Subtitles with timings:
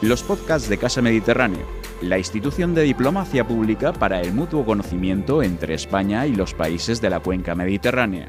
[0.00, 1.66] los podcasts de Casa Mediterráneo,
[2.02, 7.10] la institución de diplomacia pública para el mutuo conocimiento entre España y los países de
[7.10, 8.28] la cuenca mediterránea.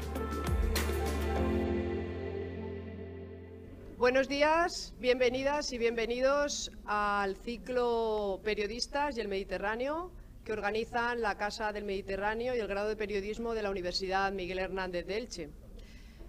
[3.98, 10.10] Buenos días, bienvenidas y bienvenidos al ciclo Periodistas y el Mediterráneo
[10.44, 14.58] que organizan la Casa del Mediterráneo y el grado de periodismo de la Universidad Miguel
[14.58, 15.50] Hernández de Elche.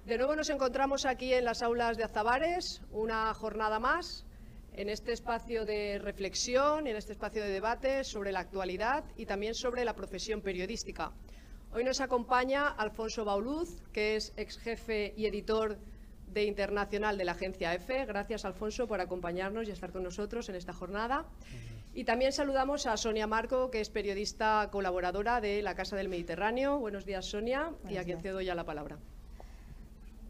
[0.05, 4.27] De nuevo nos encontramos aquí en las aulas de Azabares, una jornada más
[4.73, 9.53] en este espacio de reflexión, en este espacio de debate sobre la actualidad y también
[9.53, 11.11] sobre la profesión periodística.
[11.73, 15.77] Hoy nos acompaña Alfonso Bauluz, que es ex jefe y editor
[16.27, 18.05] de Internacional de la agencia EFE.
[18.05, 21.25] Gracias, Alfonso, por acompañarnos y estar con nosotros en esta jornada.
[21.93, 26.79] Y también saludamos a Sonia Marco, que es periodista colaboradora de la Casa del Mediterráneo.
[26.79, 28.97] Buenos días, Sonia, y a quien cedo ya la palabra.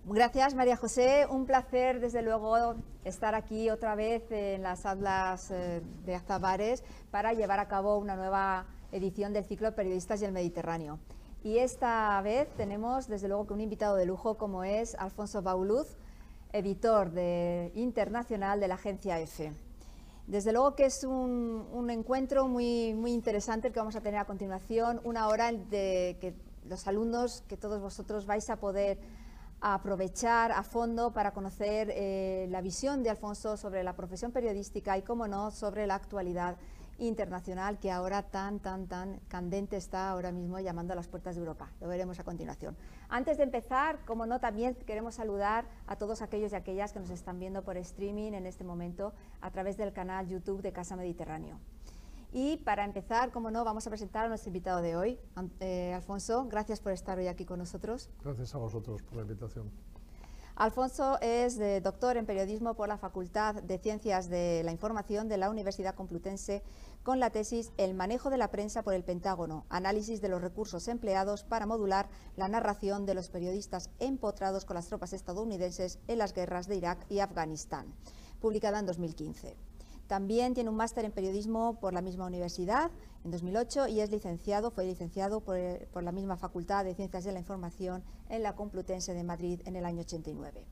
[0.05, 1.27] Gracias, María José.
[1.29, 2.73] Un placer, desde luego,
[3.05, 8.15] estar aquí otra vez en las aulas eh, de Azabares para llevar a cabo una
[8.15, 10.97] nueva edición del ciclo Periodistas y el Mediterráneo.
[11.43, 15.95] Y esta vez tenemos, desde luego, que un invitado de lujo como es Alfonso Bauluz,
[16.51, 19.53] editor de Internacional de la agencia EFE.
[20.25, 24.25] Desde luego que es un, encuentro muy, muy interesante el que vamos a tener a
[24.25, 26.33] continuación, una hora de que
[26.67, 28.97] los alumnos, que todos vosotros vais a poder
[29.61, 35.03] aprovechar a fondo para conocer eh, la visión de Alfonso sobre la profesión periodística y,
[35.03, 36.57] como no, sobre la actualidad
[36.97, 41.41] internacional que ahora tan, tan, tan candente está ahora mismo llamando a las puertas de
[41.41, 41.69] Europa.
[41.79, 42.75] Lo veremos a continuación.
[43.09, 47.09] Antes de empezar, como no, también queremos saludar a todos aquellos y aquellas que nos
[47.09, 51.59] están viendo por streaming en este momento a través del canal YouTube de Casa Mediterráneo.
[52.31, 55.19] Y para empezar, como no, vamos a presentar a nuestro invitado de hoy.
[55.59, 58.09] Eh, Alfonso, gracias por estar hoy aquí con nosotros.
[58.23, 59.69] Gracias a vosotros por la invitación.
[60.55, 65.49] Alfonso es doctor en periodismo por la Facultad de Ciencias de la Información de la
[65.49, 66.61] Universidad Complutense
[67.03, 70.87] con la tesis El manejo de la prensa por el Pentágono, análisis de los recursos
[70.87, 76.33] empleados para modular la narración de los periodistas empotrados con las tropas estadounidenses en las
[76.33, 77.95] guerras de Irak y Afganistán,
[78.39, 79.70] publicada en 2015.
[80.11, 82.91] También tiene un máster en periodismo por la misma universidad
[83.23, 85.57] en 2008 y es licenciado, fue licenciado por,
[85.93, 89.77] por, la misma Facultad de Ciencias de la Información en la Complutense de Madrid en
[89.77, 90.65] el año 89.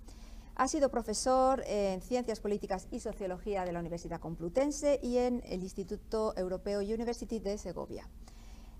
[0.55, 5.63] Ha sido profesor en Ciencias Políticas y Sociología de la Universidad Complutense y en el
[5.63, 8.09] Instituto Europeo University de Segovia.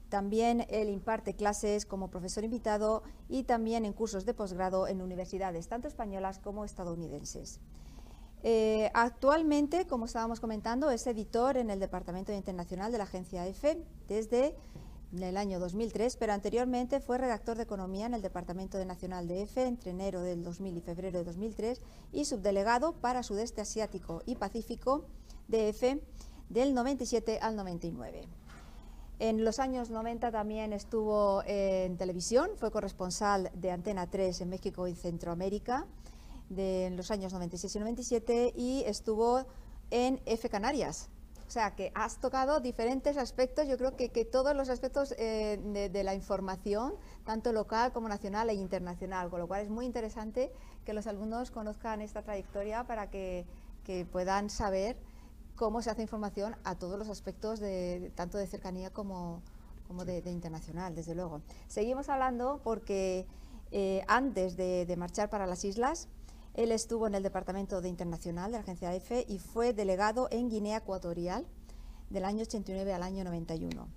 [0.10, 5.70] También él imparte clases como profesor invitado y también en cursos de posgrado en universidades
[5.70, 7.62] tanto españolas como estadounidenses.
[8.42, 13.84] Eh, actualmente, como estábamos comentando, es editor en el Departamento Internacional de la Agencia EFE
[14.08, 14.56] desde
[15.18, 19.42] el año 2003, pero anteriormente fue redactor de Economía en el Departamento de Nacional de
[19.42, 21.82] EFE entre enero del 2000 y febrero de 2003
[22.14, 25.06] y subdelegado para Sudeste Asiático y Pacífico
[25.48, 26.02] de EFE
[26.48, 28.28] del 97 al 99.
[29.18, 34.88] En los años 90 también estuvo en televisión, fue corresponsal de Antena 3 en México
[34.88, 35.88] y Centroamérica
[36.50, 39.46] de los años 96 y 97 y estuvo
[39.92, 41.10] en F Canarias.
[41.50, 45.60] O sea, que has tocado diferentes aspectos, yo creo que, que todos los aspectos eh,
[45.92, 46.94] de, la información,
[47.26, 50.52] tanto local como nacional e internacional, con lo cual es muy interesante
[50.86, 53.48] que los alumnos conozcan esta trayectoria para que,
[53.84, 54.96] que puedan saber
[55.56, 59.42] cómo se hace información a todos los aspectos, de, tanto de cercanía como,
[59.88, 61.42] como de, internacional, desde luego.
[61.68, 63.26] Seguimos hablando porque
[63.72, 66.10] eh, antes de, de marchar para las islas,
[66.54, 70.50] él estuvo en el Departamento de Internacional de la Agencia EFE y fue delegado en
[70.50, 71.46] Guinea Ecuatorial
[72.10, 73.88] del año 89 al año 91.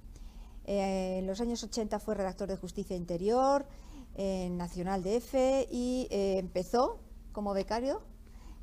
[0.64, 3.66] Eh, en los años 80 fue redactor de Justicia Interior,
[4.14, 7.00] en Nacional de EFE y eh, empezó
[7.32, 8.02] como becario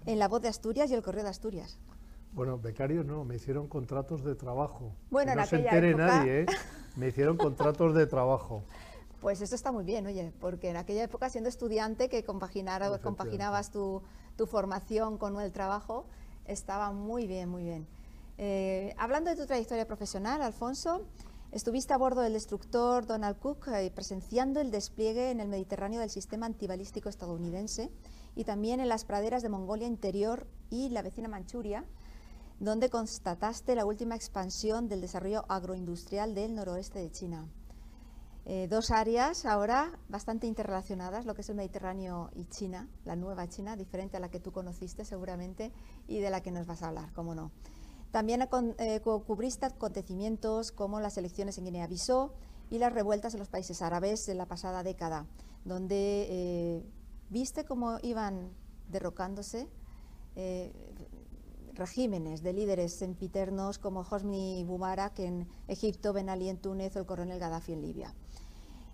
[0.06, 1.80] en La Voz de Asturias y El Correo de Asturias.
[2.32, 4.94] Bueno, becario no, me hicieron contratos de trabajo.
[5.10, 6.06] Bueno, no se entere época...
[6.06, 6.46] nadie, ¿eh?
[6.96, 8.64] me hicieron contratos de trabajo.
[9.22, 14.02] Pues eso está muy bien, oye, porque en aquella época siendo estudiante que compaginabas tu,
[14.48, 16.06] formación con el trabajo,
[16.46, 17.88] estaba muy bien, muy bien.
[18.38, 21.02] Eh, hablando de tu trayectoria profesional, Alfonso,
[21.52, 26.10] estuviste a bordo del destructor Donald Cook eh, presenciando el despliegue en el Mediterráneo del
[26.10, 27.92] sistema antibalístico estadounidense
[28.38, 31.84] y también en las praderas de Mongolia Interior y la vecina Manchuria,
[32.62, 37.50] donde constataste la última expansión del desarrollo agroindustrial del noroeste de China.
[38.52, 43.48] Eh, dos áreas ahora bastante interrelacionadas, lo que es el Mediterráneo y China, la nueva
[43.48, 45.72] China, diferente a la que tú conociste seguramente
[46.08, 47.52] y de la que nos vas a hablar, cómo no.
[48.10, 48.42] También
[48.80, 52.32] eh, cubriste acontecimientos como las elecciones en Guinea-Bissau
[52.72, 55.28] y las revueltas en los países árabes de la pasada década,
[55.64, 56.84] donde eh,
[57.30, 58.50] viste cómo iban
[58.88, 59.70] derrocándose
[61.80, 67.06] regímenes de líderes sempiternos como Hosni Mubarak en Egipto, Ben Ali en Túnez o el
[67.06, 68.14] coronel Gaddafi en Libia.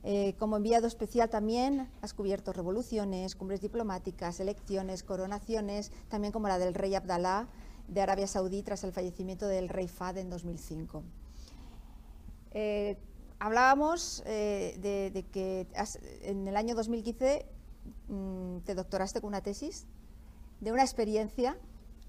[0.04, 6.60] Eh, como enviado especial también has cubierto revoluciones, cumbres diplomáticas, elecciones, coronaciones, también como la
[6.60, 7.48] del rey Abdalá
[7.88, 11.04] de Arabia Saudí tras el fallecimiento del rey Fad en 2005.
[12.52, 12.98] Eh,
[13.40, 15.68] hablábamos eh, de, que
[16.22, 17.46] en el año 2015
[18.08, 19.88] mm, te doctoraste con una tesis
[20.62, 21.58] de una experiencia,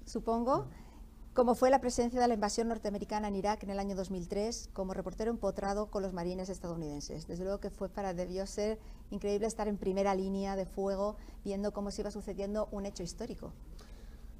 [0.06, 0.66] supongo,
[1.34, 4.94] como fue la presencia de la invasión norteamericana en Irak en el año 2003 como
[4.94, 7.26] reportero empotrado con los marines estadounidenses.
[7.26, 8.78] Desde luego que fue para debió ser
[9.10, 13.52] increíble estar en primera línea de fuego viendo cómo se iba sucediendo un hecho histórico.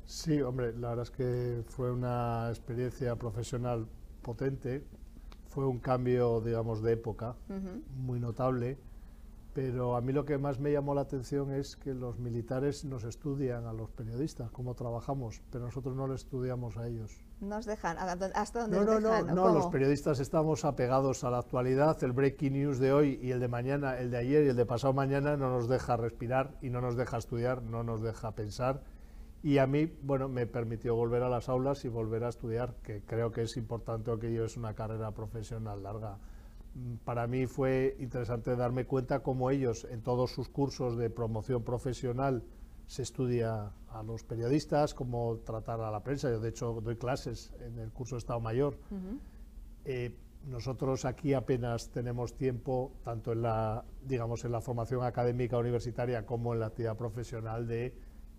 [0.07, 3.87] Sí, hombre, la verdad es que fue una experiencia profesional
[4.23, 4.85] potente,
[5.49, 7.37] fue un cambio, digamos, de época
[7.95, 8.79] muy notable
[9.57, 13.05] pero a mí lo que más me llamó la atención es que los militares nos
[13.05, 17.25] estudian a los periodistas, cómo trabajamos, pero nosotros no les estudiamos a ellos.
[17.41, 17.97] Nos dejan,
[18.35, 19.29] ¿hasta dónde no, no, dejan?
[19.29, 23.31] No, no, los periodistas estamos apegados a la actualidad, el breaking news de hoy y
[23.31, 26.59] el de mañana, el de ayer y el de pasado mañana no nos deja respirar
[26.61, 28.83] y no nos deja estudiar, no nos deja pensar.
[29.43, 33.01] Y a mí, bueno, me permitió volver a las aulas y volver a estudiar, que
[33.07, 36.19] creo que es importante, que yo es una carrera profesional larga
[37.05, 42.43] para mí fue interesante darme cuenta cómo ellos en todos sus cursos de promoción profesional
[42.87, 46.31] se estudia a los periodistas, cómo tratar a la prensa.
[46.31, 48.79] Yo de hecho doy clases en el curso de Estado Mayor.
[49.85, 50.15] Eh,
[50.47, 56.55] nosotros aquí apenas tenemos tiempo, tanto en la, digamos, en la formación académica universitaria como
[56.55, 57.95] en la actividad profesional, de,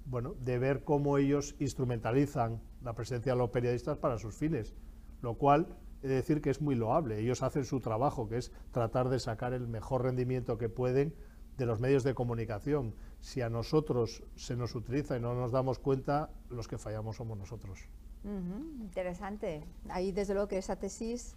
[0.05, 4.73] bueno, de ver cómo ellos instrumentalizan la presencia de los periodistas para sus fines,
[5.21, 5.67] lo cual
[6.01, 7.19] de decir que es muy loable.
[7.19, 11.13] Ellos hacen su trabajo, que es tratar de sacar el mejor rendimiento que pueden
[11.57, 12.93] de los medios de comunicación.
[13.19, 17.37] Si a nosotros se nos utiliza y no nos damos cuenta, los que fallamos somos
[17.37, 17.79] nosotros.
[18.23, 19.63] interesante.
[19.89, 21.35] Ahí desde luego que esa tesis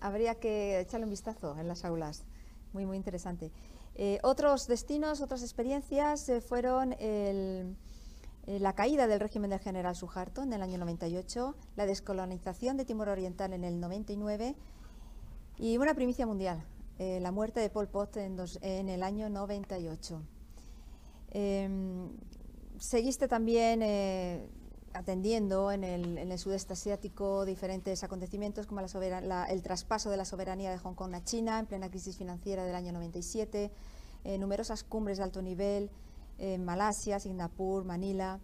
[0.00, 2.24] habría que echarle un vistazo en las aulas.
[2.72, 3.52] Muy, muy interesante.
[3.94, 7.76] Eh, otros destinos, otras experiencias eh, fueron el
[8.46, 12.84] eh, la caída del régimen del general Suharto en el año 98, la descolonización de
[12.84, 14.54] Timor Oriental en el 99
[15.56, 16.62] y una primicia mundial,
[16.98, 20.22] eh, la muerte de Pol Pot en, el año 98.
[21.30, 22.10] Em,
[22.78, 24.46] seguiste también eh,
[24.92, 30.94] atendiendo en el, sudeste asiático diferentes acontecimientos como el traspaso de la soberanía de Hong
[30.94, 33.70] Kong a China en plena crisis financiera del año 97,
[34.38, 35.90] numerosas cumbres de alto nivel,
[36.58, 38.40] Malasia, Singapur, Manila,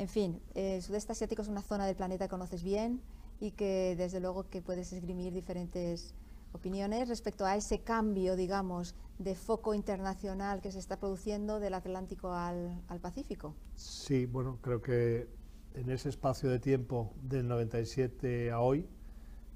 [0.00, 3.02] en fin, eh, el sudeste asiático es una zona del planeta que conoces bien
[3.38, 6.14] y que desde luego que puedes esgrimir diferentes
[6.52, 12.32] opiniones respecto a ese cambio, digamos, de foco internacional que se está produciendo del Atlántico
[12.32, 13.54] al, al, Pacífico.
[13.74, 15.28] Sí, bueno, creo que
[15.74, 18.88] en ese espacio de tiempo del 97 a hoy,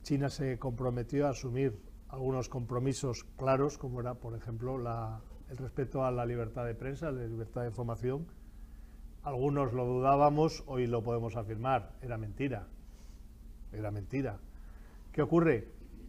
[0.02, 5.22] China se comprometió a asumir algunos compromisos claros, como era, por ejemplo, la
[5.60, 8.26] el a la libertad de prensa, la libertad de información.
[9.22, 12.66] Algunos lo dudábamos, hoy lo podemos afirmar, era mentira,
[13.72, 14.38] era mentira.
[15.12, 15.68] ¿Qué ocurre?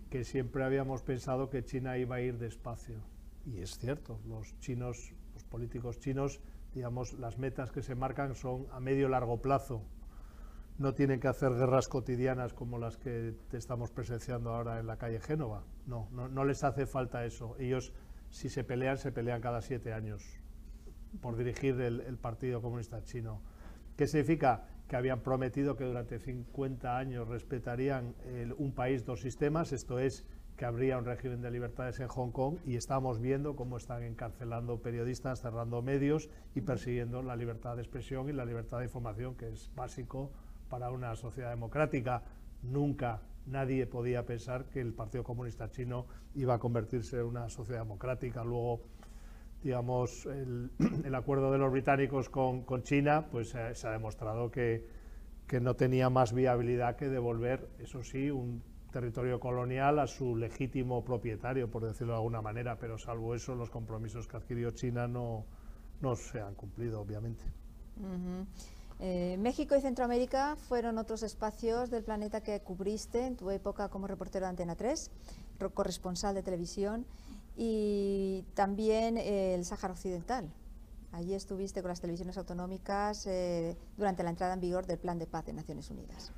[0.09, 2.97] Que siempre habíamos pensado que China iba a ir despacio.
[3.45, 6.41] Y es cierto, los chinos, los políticos chinos,
[6.73, 9.83] digamos, las metas que se marcan son a medio largo plazo.
[10.77, 15.21] No tienen que hacer guerras cotidianas como las que estamos presenciando ahora en la calle
[15.21, 15.63] Génova.
[15.85, 17.55] No, no, no les hace falta eso.
[17.59, 17.93] Ellos
[18.35, 20.21] si se pelean, se pelean cada siete años
[21.21, 23.41] por dirigir el, Partido Comunista Chino.
[23.95, 24.65] ¿Qué significa?
[24.89, 28.13] Que habían prometido que durante 50 años respetarían
[28.57, 30.25] un país, dos sistemas, esto es,
[30.57, 34.81] que habría un régimen de libertades en Hong Kong y estamos viendo cómo están encarcelando
[34.81, 39.47] periodistas, cerrando medios y persiguiendo la libertad de expresión y la libertad de información, que
[39.47, 40.33] es básico
[40.69, 42.21] para una sociedad democrática.
[42.63, 47.81] Nunca nadie podía pensar que el Partido Comunista Chino iba a convertirse en una sociedad
[47.81, 48.43] democrática.
[48.43, 48.81] Luego,
[49.63, 50.71] digamos, el,
[51.15, 54.87] acuerdo de los británicos con, China, pues se ha demostrado que,
[55.47, 61.03] que no tenía más viabilidad que devolver, eso sí, un territorio colonial a su legítimo
[61.03, 65.45] propietario, por decirlo de alguna manera, pero salvo eso, los compromisos que adquirió China no,
[66.01, 67.43] no se han cumplido, obviamente.
[68.99, 74.07] Eh, México y Centroamérica fueron otros espacios del planeta que cubriste en tu época como
[74.07, 75.11] reportero de Antena 3,
[75.73, 77.05] corresponsal de televisión,
[77.57, 80.49] y también el Sáhara Occidental.
[81.11, 85.27] Allí estuviste con las televisiones autonómicas eh, durante la entrada en vigor del Plan de
[85.27, 86.33] Paz de Naciones Unidas.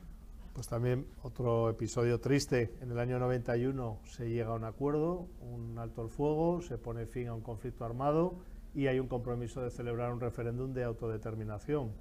[0.54, 2.76] Pues también otro episodio triste.
[2.82, 7.06] En el año 91 se llega a un acuerdo, un alto el fuego, se pone
[7.06, 8.36] fin a un conflicto armado
[8.74, 11.92] y hay un compromiso de celebrar un referéndum de autodeterminación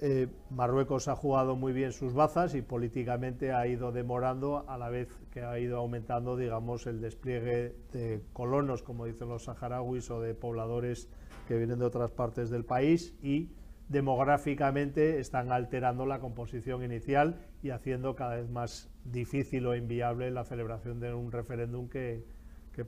[0.00, 4.88] eh, Marruecos ha jugado muy bien sus bazas y políticamente ha ido demorando a la
[4.88, 10.20] vez que ha ido aumentando, digamos, el despliegue de colonos, como dicen los saharauis, o
[10.20, 11.08] de pobladores
[11.46, 13.50] que vienen de otras partes del país y
[13.88, 20.44] demográficamente están alterando la composición inicial y haciendo cada vez más difícil o inviable la
[20.44, 22.24] celebración de un referéndum que,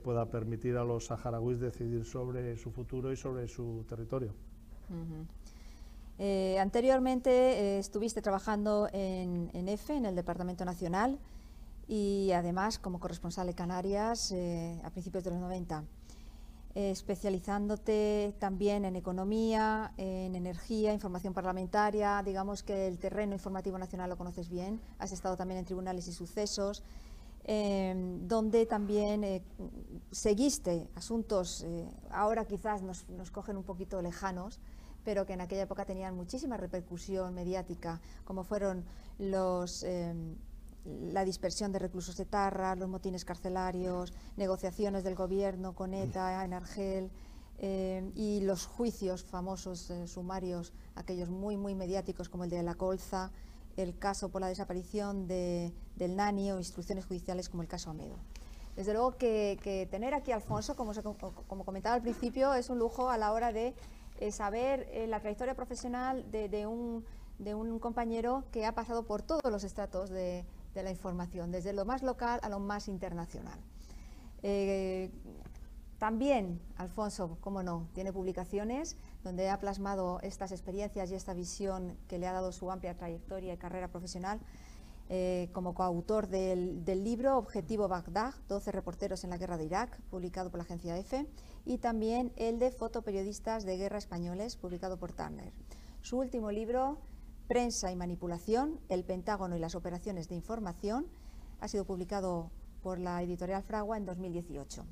[0.03, 4.33] pueda permitir a los saharauis decidir sobre su futuro y sobre su territorio.
[6.17, 11.19] Eh, anteriormente eh, estuviste trabajando en, EFE, en el Departamento Nacional,
[11.87, 15.83] y además como corresponsal de Canarias eh, a principios de los 90,
[16.73, 24.17] especializándote también en economía, en energía, información parlamentaria, digamos que el terreno informativo nacional lo
[24.17, 26.83] conoces bien, has estado también en tribunales y sucesos,
[27.45, 29.41] donde también
[30.11, 31.65] seguiste asuntos,
[32.09, 34.59] ahora quizás nos cogen un poquito lejanos,
[35.05, 38.83] pero que en aquella época tenían muchísima repercusión mediática, como fueron
[39.19, 40.35] los, em,
[40.85, 46.53] la dispersión de reclusos de Tarra, los motines carcelarios, negociaciones del gobierno con ETA en
[46.53, 47.11] Argel
[47.57, 52.75] em, y los juicios famosos eh, sumarios, aquellos muy, muy mediáticos como el de La
[52.75, 53.31] Colza,
[53.77, 58.17] el caso por la desaparición de, del Nani o instrucciones judiciales como el caso Amedo.
[58.75, 60.91] Desde luego que, tener aquí a Alfonso, como,
[61.47, 63.73] como comentaba al principio, es un lujo a la hora de
[64.19, 67.03] eh, saber eh, la trayectoria profesional de, un,
[67.79, 72.39] compañero que ha pasado por todos los estratos de, la información, desde lo más local
[72.43, 73.59] a lo más internacional.
[74.43, 75.09] Eh,
[75.97, 82.19] también, Alfonso, cómo no, tiene publicaciones donde ha plasmado estas experiencias y esta visión que
[82.19, 84.39] le ha dado su amplia trayectoria y carrera profesional
[85.07, 90.49] eh, como coautor del, libro Objetivo Bagdad, 12 reporteros en la guerra de Irak, publicado
[90.49, 91.27] por la agencia EFE,
[91.63, 95.53] y también el de Fotoperiodistas de Guerra Españoles, publicado por Turner.
[96.01, 96.97] Su último libro,
[97.47, 101.05] Prensa y Manipulación, el Pentágono y las operaciones de información,
[101.59, 102.49] ha sido publicado
[102.81, 104.85] por la editorial Fragua en 2018.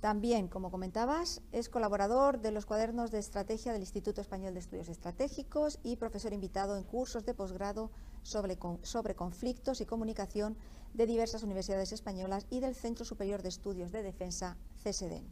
[0.00, 4.88] También, como comentabas, es colaborador de los cuadernos de estrategia del Instituto Español de Estudios
[4.88, 7.90] Estratégicos y profesor invitado en cursos de posgrado
[8.26, 10.56] sobre, sobre, conflictos y comunicación
[10.94, 15.22] de diversas universidades españolas y del Centro Superior de Estudios de Defensa, CSD.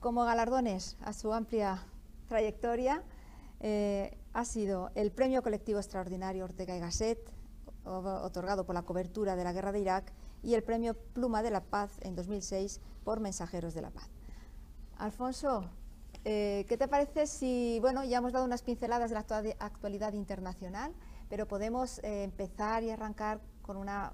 [0.00, 1.82] Como galardones a su amplia
[2.28, 3.02] trayectoria,
[3.60, 7.18] eh, ha sido el Premio Colectivo Extraordinario Ortega y Gasset,
[7.84, 11.62] otorgado por la cobertura de la guerra de Irak, y el Premio Pluma de la
[11.62, 14.10] Paz en 2006 por Mensajeros de la Paz.
[14.98, 15.70] Alfonso,
[16.24, 19.26] eh, ¿qué te parece si, bueno, ya hemos dado unas pinceladas de la
[19.58, 20.92] actualidad internacional,
[21.28, 24.12] pero podemos eh, empezar y arrancar con una,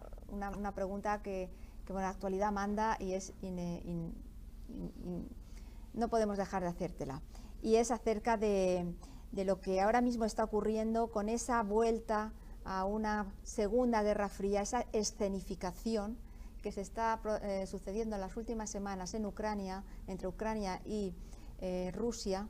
[0.75, 1.50] pregunta que,
[1.85, 3.33] que la actualidad manda y es
[5.95, 7.23] no podemos dejar de hacértela.
[7.61, 8.95] Y es acerca de,
[9.33, 12.33] de lo que ahora mismo está ocurriendo con esa vuelta
[12.65, 16.19] a una segunda guerra fría, esa escenificación
[16.62, 21.15] que se está eh, sucediendo en las últimas semanas en Ucrania, entre Ucrania y
[21.61, 22.49] eh, Rusia,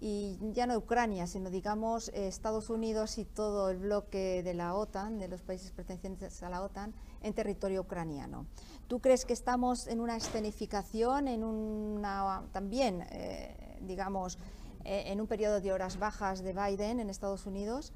[0.00, 5.20] y ya no Ucrania, sino digamos Estados Unidos y todo el bloque de la OTAN,
[5.20, 6.92] de los países pertenecientes a la OTAN,
[7.22, 8.46] en territorio ucraniano.
[8.88, 14.38] ¿Tú crees que estamos en una escenificación, en una también, eh, digamos,
[14.84, 17.92] en un periodo de horas bajas de Biden en Estados Unidos?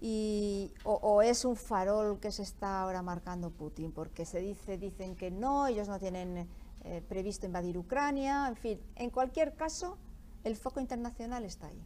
[0.00, 5.16] Y, o, es un farol que se está ahora marcando Putin, porque se dice, dicen
[5.16, 6.46] que no, ellos no tienen
[6.88, 9.98] eh, previsto invadir Ucrania, en fin, en cualquier caso,
[10.42, 11.84] el foco internacional está ahí.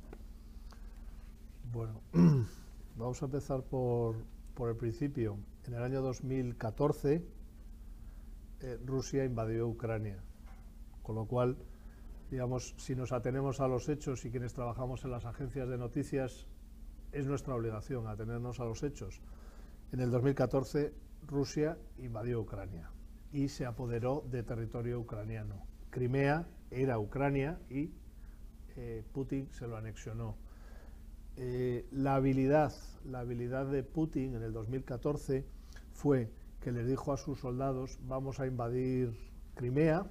[1.73, 2.00] Bueno,
[2.97, 4.14] vamos a empezar por,
[4.54, 5.38] por el principio.
[5.66, 7.26] En el año 2014,
[8.61, 10.23] eh, Rusia invadió Ucrania,
[11.02, 11.56] con lo cual,
[12.30, 16.47] digamos, si nos atenemos a los hechos y quienes trabajamos en las agencias de noticias,
[17.11, 19.21] es nuestra obligación atenernos a los hechos.
[19.90, 20.94] En el 2014
[21.26, 22.88] Rusia invadió Ucrania
[23.33, 25.67] y se apoderó de territorio ucraniano.
[25.91, 27.91] Crimea era Ucrania y
[28.77, 30.37] eh, Putin se lo anexionó.
[31.37, 32.73] Eh, la, habilidad,
[33.05, 35.47] la habilidad de Putin en el 2014
[35.93, 39.12] fue que les dijo a sus soldados vamos a invadir
[39.55, 40.07] Crimea,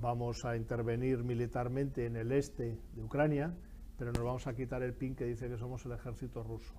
[0.00, 3.54] vamos a intervenir militarmente en el este de Ucrania,
[3.98, 6.74] pero nos vamos a quitar el pin que dice que somos el ejército ruso.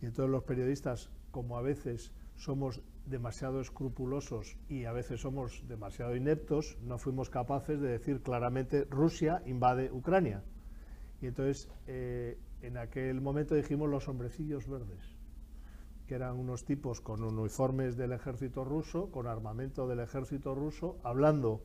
[0.00, 6.16] Y entonces los periodistas, como a veces somos demasiado escrupulosos y a veces somos demasiado
[6.16, 10.42] ineptos, no fuimos capaces de decir claramente Rusia invade Ucrania.
[11.20, 15.16] Y entonces eh, en aquel momento dijimos los hombrecillos verdes,
[16.06, 21.62] que eran unos tipos con uniformes del ejército ruso, con armamento del ejército ruso, hablando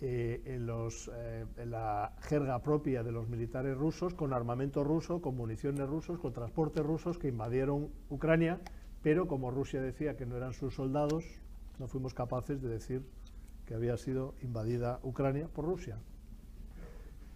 [0.00, 5.88] eh, eh, en, la jerga propia de los militares rusos, con armamento ruso, con municiones
[5.88, 8.60] rusos, con transportes rusos que invadieron Ucrania,
[9.04, 11.26] pero como Rusia decía que no eran sus soldados,
[11.78, 13.02] no fuimos capaces de decir
[13.66, 15.98] que había sido invadida Ucrania por Rusia.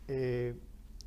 [0.08, 0.54] Eh,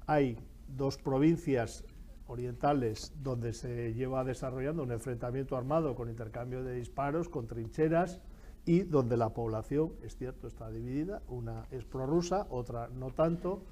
[0.05, 0.37] hay
[0.67, 1.83] dos provincias
[2.27, 8.21] orientales donde se lleva desarrollando un enfrentamiento armado con intercambio de disparos, con trincheras
[8.63, 13.63] y donde la población, es cierto, está dividida, una es prorrusa, otra no tanto,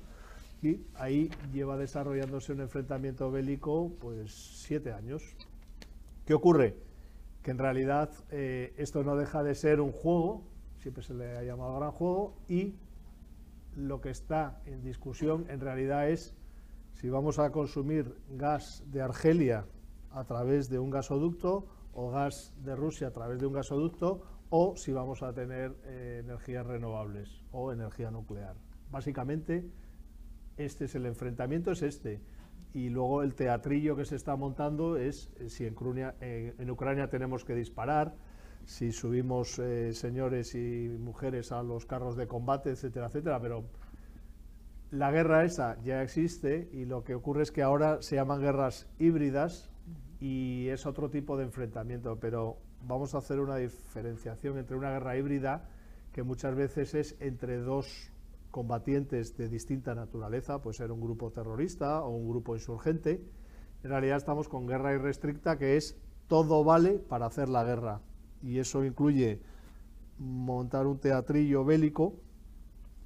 [0.63, 5.35] y ahí lleva desarrollándose un enfrentamiento bélico pues siete años.
[6.29, 6.75] ¿Qué ocurre?
[7.41, 10.43] Que en realidad eh, esto no deja de ser un juego,
[10.77, 12.75] siempre se le ha llamado gran juego, y
[13.75, 16.35] lo que está en discusión en realidad es
[16.93, 19.65] si vamos a consumir gas de Argelia
[20.11, 24.21] a través de un gasoducto o gas de Rusia a través de un gasoducto
[24.51, 28.55] o si vamos a tener eh, energías renovables o energía nuclear.
[28.91, 29.67] Básicamente,
[30.57, 32.21] este es el enfrentamiento, es este.
[32.73, 35.75] Y luego el teatrillo que se está montando es eh, si en,
[36.21, 38.15] eh, en Ucrania tenemos que disparar,
[38.65, 39.59] si subimos
[39.93, 43.63] señores y mujeres a los carros de combate, etcétera, etcétera, pero
[44.91, 48.87] la guerra esa ya existe y lo que ocurre es que ahora se llaman guerras
[48.97, 49.69] híbridas
[50.19, 52.57] y es otro tipo de enfrentamiento, pero
[52.87, 55.69] vamos a hacer una diferenciación entre una guerra híbrida
[56.11, 58.08] que muchas veces es entre dos
[58.51, 63.21] combatientes de distinta naturaleza, puede ser un grupo terrorista o un grupo insurgente.
[63.83, 68.01] En realidad estamos con guerra irrestricta, que es todo vale para hacer la guerra.
[68.41, 69.41] Y eso incluye
[70.17, 72.15] montar un teatrillo bélico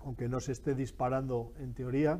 [0.05, 2.19] aunque no se esté disparando en teoría.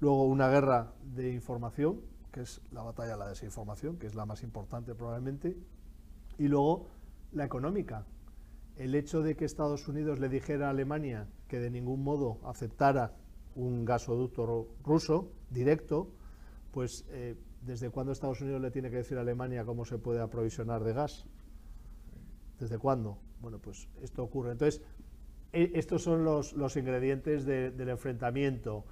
[0.00, 2.00] Luego una guerra de información,
[2.32, 5.56] que es la batalla de la desinformación, que es la más importante probablemente.
[6.38, 6.86] Y luego
[7.32, 8.06] la económica.
[8.76, 13.12] El hecho de que Estados Unidos le dijera a Alemania que de ningún modo aceptara
[13.56, 16.12] un gasoducto ruso directo,
[16.70, 17.34] pues eh,
[17.66, 20.92] ¿desde cuándo Estados Unidos le tiene que decir a Alemania cómo se puede aprovisionar de
[20.92, 21.26] gas?
[22.60, 23.18] ¿Desde cuándo?
[23.40, 24.52] Bueno, pues esto ocurre.
[24.52, 24.80] Entonces,
[25.52, 28.84] e, estos son los, ingredientes del enfrentamiento.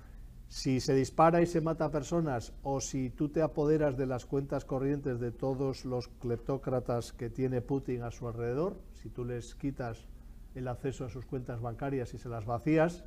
[0.49, 4.25] Si se dispara y se mata a personas o si tú te apoderas de las
[4.25, 9.55] cuentas corrientes de todos los cleptócratas que tiene Putin a su alrededor, si tú les
[9.55, 10.09] quitas
[10.59, 13.05] el acceso a sus cuentas bancarias y se las vacías,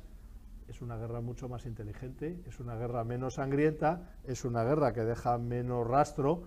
[0.68, 5.02] es una guerra mucho más inteligente, es una guerra menos sangrienta, es una guerra que
[5.02, 6.44] deja menos rastro,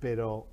[0.00, 0.46] pero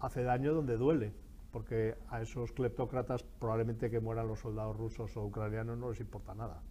[0.00, 1.12] hace daño donde duele
[1.52, 6.34] porque a esos cleptócratas probablemente que mueran los soldados rusos o ucranianos no les importa
[6.34, 6.62] nada.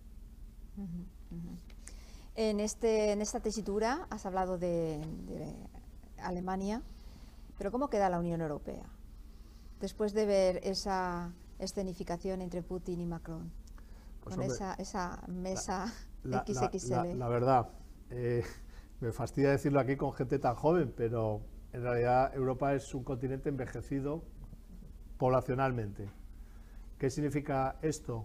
[2.36, 5.02] En, este, en esta tesitura has hablado de,
[6.20, 6.82] Alemania,
[7.58, 8.86] pero ¿cómo queda la Unión Europea?
[9.80, 13.52] Después de ver esa escenificación entre Putin y Macron,
[14.22, 15.94] pues con esa, esa, mesa
[16.24, 17.18] XXL.
[17.18, 17.70] La, verdad,
[18.10, 18.44] eh,
[19.00, 21.42] me fastidia decirlo aquí con gente tan joven, pero
[21.74, 24.24] en realidad Europa es un continente envejecido
[25.18, 26.10] poblacionalmente.
[26.98, 28.24] ¿Qué significa esto?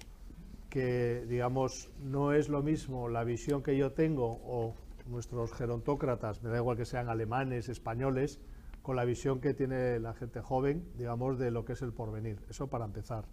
[0.71, 4.75] Que, digamos, no es lo mismo la visión que yo tengo o
[5.07, 8.41] nuestros gerontócratas, me da igual que sean alemanes, españoles,
[8.83, 12.39] con la visión que tiene la gente joven, digamos, de lo que es el porvenir.
[12.51, 13.25] Eso para empezar.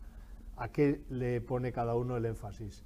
[0.56, 2.84] ¿A qué le pone cada uno el énfasis?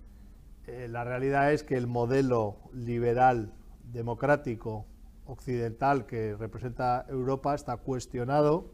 [0.68, 3.54] Eh, la realidad es que el modelo liberal,
[3.92, 4.86] democrático,
[5.26, 8.72] occidental que representa Europa está cuestionado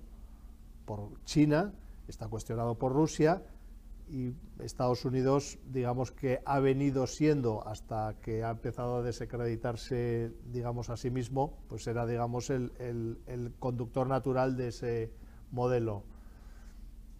[0.86, 1.73] por China
[2.08, 3.43] está cuestionado por Rusia
[4.10, 10.89] y Estados Unidos, digamos que ha venido siendo hasta que ha empezado a desacreditarse, digamos
[10.89, 15.13] a sí mismo, pues era, digamos, el, conductor natural de ese
[15.52, 16.04] modelo.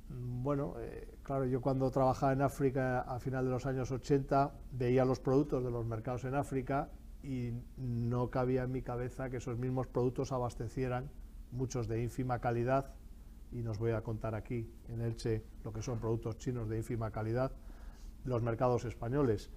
[0.10, 5.06] Bueno, eh, claro, yo cuando trabajaba en África a final de los años 80 veía
[5.06, 6.90] los productos de los mercados en África
[7.22, 11.12] y no cabía en mi cabeza que esos mismos productos abastecieran,
[11.52, 12.96] muchos de ínfima calidad,
[13.52, 17.12] y nos voy a contar aquí en Elche lo que son productos chinos de ínfima
[17.12, 17.52] calidad,
[18.26, 19.50] los mercados españoles.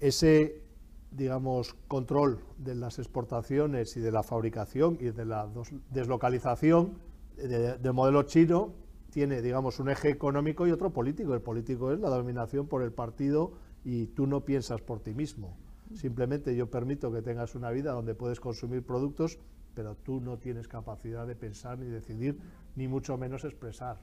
[0.00, 0.62] Ese,
[1.10, 5.48] digamos, control de las exportaciones y de la fabricación y de la
[5.90, 6.98] deslocalización
[7.36, 8.74] del modelo chino
[9.10, 11.34] tiene, digamos, un eje económico y otro político.
[11.34, 13.52] El político es la dominación por el partido
[13.84, 15.56] y tú no piensas por ti mismo.
[15.94, 19.38] Simplemente yo permito que tengas una vida donde puedes consumir productos,
[19.74, 22.38] pero tú no tienes capacidad de pensar ni decidir
[22.76, 23.98] ni mucho menos expresar.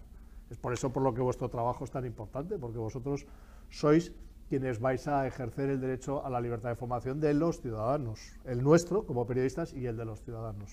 [0.50, 3.26] Es por eso por lo que vuestro trabajo es tan importante, porque vosotros
[3.70, 4.14] sois
[4.50, 8.64] quienes vais a ejercer el derecho a la libertad de formación de los ciudadanos, el
[8.64, 10.72] nuestro como periodistas y el de los ciudadanos.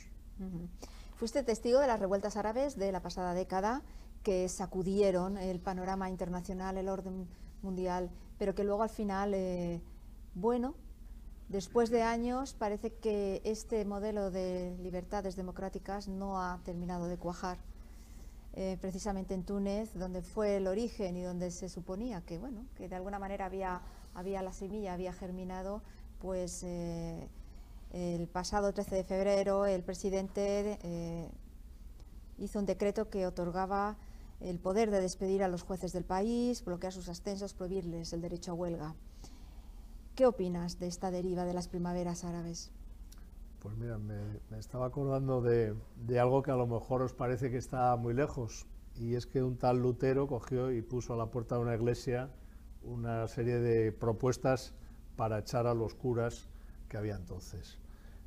[1.17, 3.83] Fuiste testigo de las revueltas árabes de la pasada década
[4.23, 7.29] que sacudieron el panorama internacional, el orden
[7.63, 9.81] mundial, pero que luego al final, eh,
[10.35, 10.75] bueno,
[11.49, 17.59] después de años parece que este modelo de libertades democráticas no ha terminado de cuajar.
[18.57, 22.89] Eh, precisamente en Túnez, donde fue el origen y donde se suponía que, bueno, que
[22.89, 23.83] de alguna manera había,
[24.15, 25.83] había la semilla, había germinado,
[26.21, 27.29] pues eh,
[27.93, 31.29] el pasado 13 de febrero el presidente eh,
[32.39, 33.97] hizo un decreto que otorgaba
[34.39, 38.53] el poder de despedir a los jueces del país, bloquear sus ascensos, prohibirles el derecho
[38.53, 38.95] a huelga.
[40.15, 42.71] ¿Qué opinas de esta deriva de las primaveras árabes?
[43.65, 45.75] Pues mira, me, estaba acordando de,
[46.21, 49.57] algo que a lo mejor os parece que está muy lejos, y es que un
[49.57, 52.29] tal Lutero cogió y puso a la puerta de una iglesia
[52.83, 54.75] una serie de propuestas
[55.17, 56.47] para echar a los curas
[56.91, 57.79] que había entonces.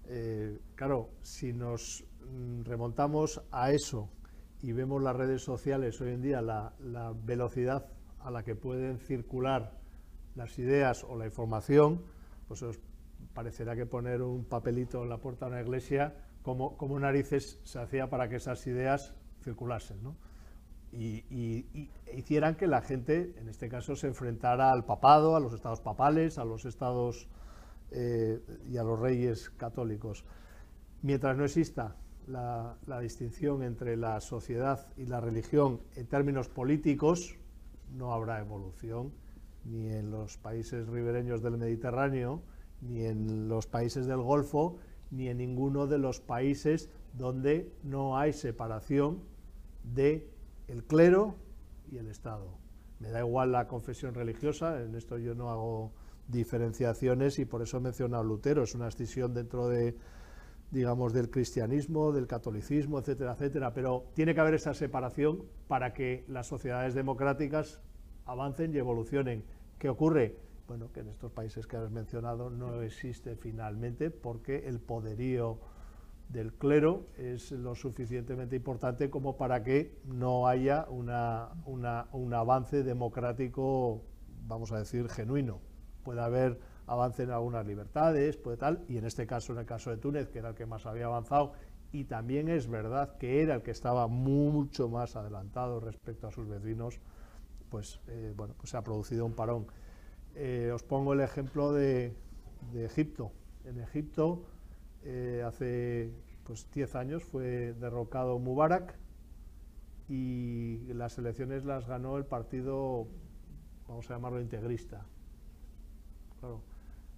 [0.08, 4.10] Eh, claro, si nos mm, remontamos a eso
[4.64, 7.86] y vemos las redes sociales hoy en día, la, la velocidad
[8.22, 9.78] a la que pueden circular
[10.34, 12.02] las ideas o la información,
[12.48, 12.80] pues os
[13.38, 18.10] parecerá que poner un papelito en la puerta de una iglesia, como, narices se hacía
[18.10, 20.00] para que esas ideas circulasen,
[20.92, 21.78] y,
[22.16, 26.40] hicieran que la gente, en este caso, se enfrentara al papado, a los estados papales,
[26.40, 27.28] a los estados
[27.92, 30.26] eh, y a los reyes católicos.
[31.04, 31.96] Mientras no exista
[32.26, 37.36] la, la, distinción entre la sociedad y la religión en términos políticos,
[37.96, 39.14] no habrá evolución
[39.64, 42.42] ni en los países ribereños del Mediterráneo,
[42.82, 44.78] ni en los países del Golfo,
[45.12, 49.24] ni en ninguno de los países donde no hay separación
[49.84, 50.30] de
[50.68, 51.36] el clero
[51.92, 52.58] y el Estado.
[53.00, 55.92] Me da igual la confesión religiosa, en esto yo no hago
[56.28, 59.96] diferenciaciones y por eso he mencionado Lutero, es una escisión dentro de
[60.72, 66.26] digamos del cristianismo, del catolicismo, etcétera, etcétera, pero tiene que haber esa separación para que
[66.28, 67.80] las sociedades democráticas
[68.26, 69.46] avancen y evolucionen.
[69.80, 70.36] ¿Qué ocurre?
[70.68, 75.60] Bueno, que en estos países que has mencionado no existe finalmente porque el poderío
[76.30, 84.04] del clero es lo suficientemente importante como para que no haya una, un avance democrático,
[84.46, 85.62] vamos a decir, genuino.
[86.04, 89.90] Puede haber avance en algunas libertades, puede tal, y en este caso, en el caso
[89.90, 91.54] de Túnez, que era el que más había avanzado,
[91.92, 96.48] y también es verdad que era el que estaba mucho más adelantado respecto a sus
[96.48, 97.00] vecinos,
[97.70, 99.68] pues, eh, bueno, pues se ha producido un parón.
[100.40, 102.14] Eh, os pongo el ejemplo de,
[102.76, 103.32] Egipto.
[103.66, 104.44] En Egipto,
[105.04, 108.94] eh, hace pues 10 años fue derrocado Mubarak
[110.08, 113.08] y las elecciones las ganó el partido,
[113.88, 115.08] vamos a llamarlo integrista.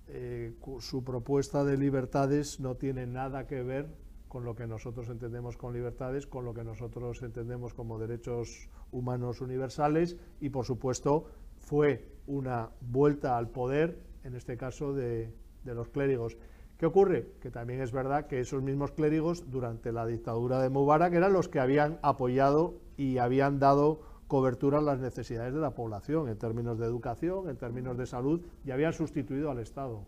[0.08, 3.94] Eh, su propuesta de libertades no tiene nada que ver
[4.30, 9.42] con lo que nosotros entendemos con libertades, con lo que nosotros entendemos como derechos humanos
[9.42, 11.26] universales y, por supuesto,
[11.58, 15.34] fue una vuelta al poder, en este caso de,
[15.66, 16.38] los clérigos.
[16.78, 17.34] ¿Qué ocurre?
[17.42, 21.50] Que también es verdad que esos mismos clérigos durante la dictadura de Mubarak eran los
[21.50, 26.80] que habían apoyado y habían dado cobertura a las necesidades de la población en términos
[26.80, 30.06] de educación, en términos de salud, y habían sustituido al Estado.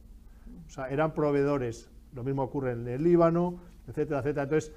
[0.68, 1.90] O sea, eran proveedores.
[2.14, 4.44] Lo mismo ocurre en el Líbano, etcétera, etcétera.
[4.44, 4.74] Entonces,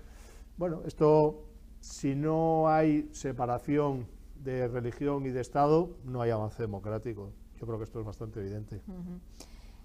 [0.57, 1.44] bueno, esto,
[1.80, 4.07] si no hay separación
[4.44, 7.33] de religión y de Estado, no hay avance democrático.
[7.59, 8.80] Yo creo que esto es bastante evidente.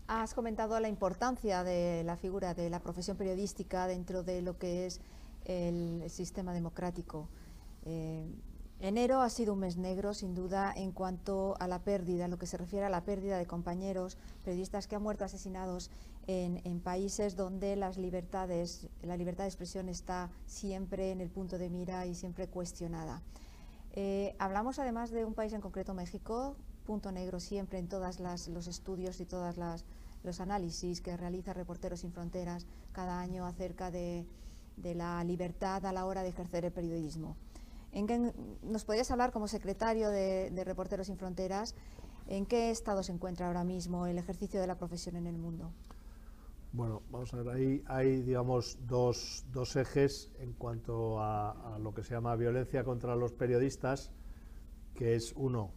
[0.08, 4.86] Has comentado la importancia de la figura de la profesión periodística dentro de lo que
[4.86, 5.02] es
[5.46, 7.30] el sistema democrático.
[7.86, 8.26] Eh,
[8.82, 12.48] enero ha sido un mes negro, sin duda, en cuanto a la pérdida, lo que
[12.48, 15.90] se refiere a la pérdida de compañeros periodistas que han muerto asesinados
[16.28, 21.58] en, en, países donde las libertades, la libertad de expresión está siempre en el punto
[21.58, 23.22] de mira y siempre cuestionada.
[23.94, 28.68] Eh, hablamos además de un país en concreto, México, punto negro siempre en todos los
[28.68, 29.56] estudios y todos
[30.24, 34.26] los análisis que realiza Reporteros Sin Fronteras cada año acerca de,
[34.78, 37.36] la libertad a la hora de ejercer el periodismo.
[37.92, 41.76] ¿En ¿Nos podrías hablar como secretario de Reporteros Sin Fronteras
[42.28, 45.72] en qué estado se encuentra ahora mismo el ejercicio de la profesión en el mundo?
[46.72, 52.04] Bueno, vamos a ver, ahí hay, digamos, dos, dos ejes en cuanto a, lo que
[52.04, 54.12] se llama violencia contra los periodistas,
[54.94, 55.72] que es uno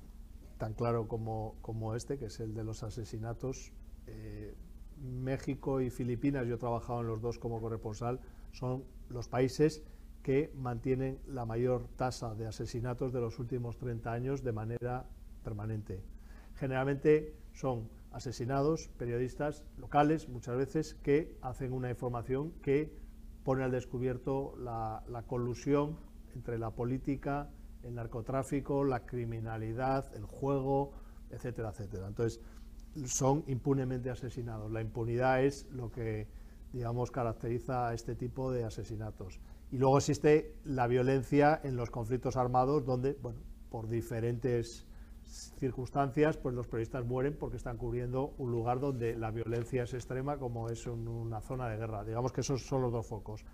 [0.59, 3.73] tan claro como, como este, que es el de los asesinatos.
[4.07, 4.55] Eh,
[5.01, 8.21] México y Filipinas, yo he trabajado en los dos como corresponsal,
[8.53, 9.83] son los países
[10.23, 15.07] que mantienen la mayor tasa de asesinatos de los últimos 30 años de manera
[15.43, 16.03] permanente.
[16.55, 22.95] Generalmente son asesinados periodistas locales, muchas veces, que hacen una información que
[23.45, 25.99] pone al descubierto la, colusión
[26.35, 27.51] entre la política,
[27.83, 30.93] el narcotráfico, la criminalidad, el juego,
[31.31, 32.07] etcétera, etcétera.
[32.07, 32.41] Entonces,
[33.07, 34.71] son impunemente asesinados.
[34.71, 36.29] La impunidad es lo que,
[36.73, 39.41] digamos, caracteriza a este tipo de asesinatos.
[39.71, 44.87] Y luego existe la violencia en los conflictos armados, donde, bueno, por diferentes
[45.33, 50.39] circunstancias, pues los periodistas mueren porque están cubriendo un lugar donde la violencia es extrema,
[50.39, 52.05] como es una zona de guerra.
[52.05, 53.45] Digamos que esos son los dos focos.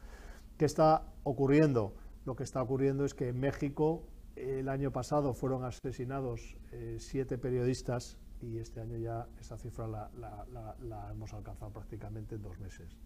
[0.56, 1.94] ¿Qué está ocurriendo?
[2.24, 4.02] Lo que está ocurriendo es que en México
[4.36, 11.10] el año pasado fueron asesinados eh, siete periodistas y este año ya esa cifra la,
[11.10, 12.96] hemos alcanzado prácticamente en dos meses.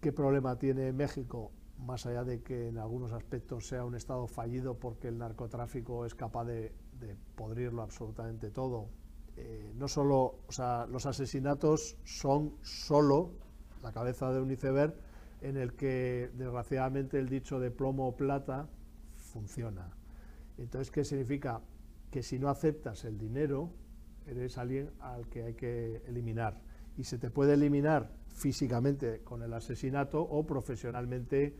[0.00, 1.52] ¿Qué problema tiene México?
[1.78, 6.14] Más allá de que en algunos aspectos sea un Estado fallido porque el narcotráfico es
[6.14, 6.72] capaz de,
[7.34, 8.88] podrirlo absolutamente todo.
[9.36, 13.32] Eh, no solo, o sea, los asesinatos son solo
[13.82, 14.94] la cabeza de un iceberg
[15.42, 18.68] en el que desgraciadamente el dicho de plomo o plata
[19.14, 19.90] funciona.
[20.56, 21.60] Entonces, ¿qué significa?
[22.10, 23.70] Que si no aceptas el dinero,
[24.26, 26.60] eres alguien al que hay que eliminar.
[26.96, 31.56] Y se te puede eliminar físicamente con el asesinato o profesionalmente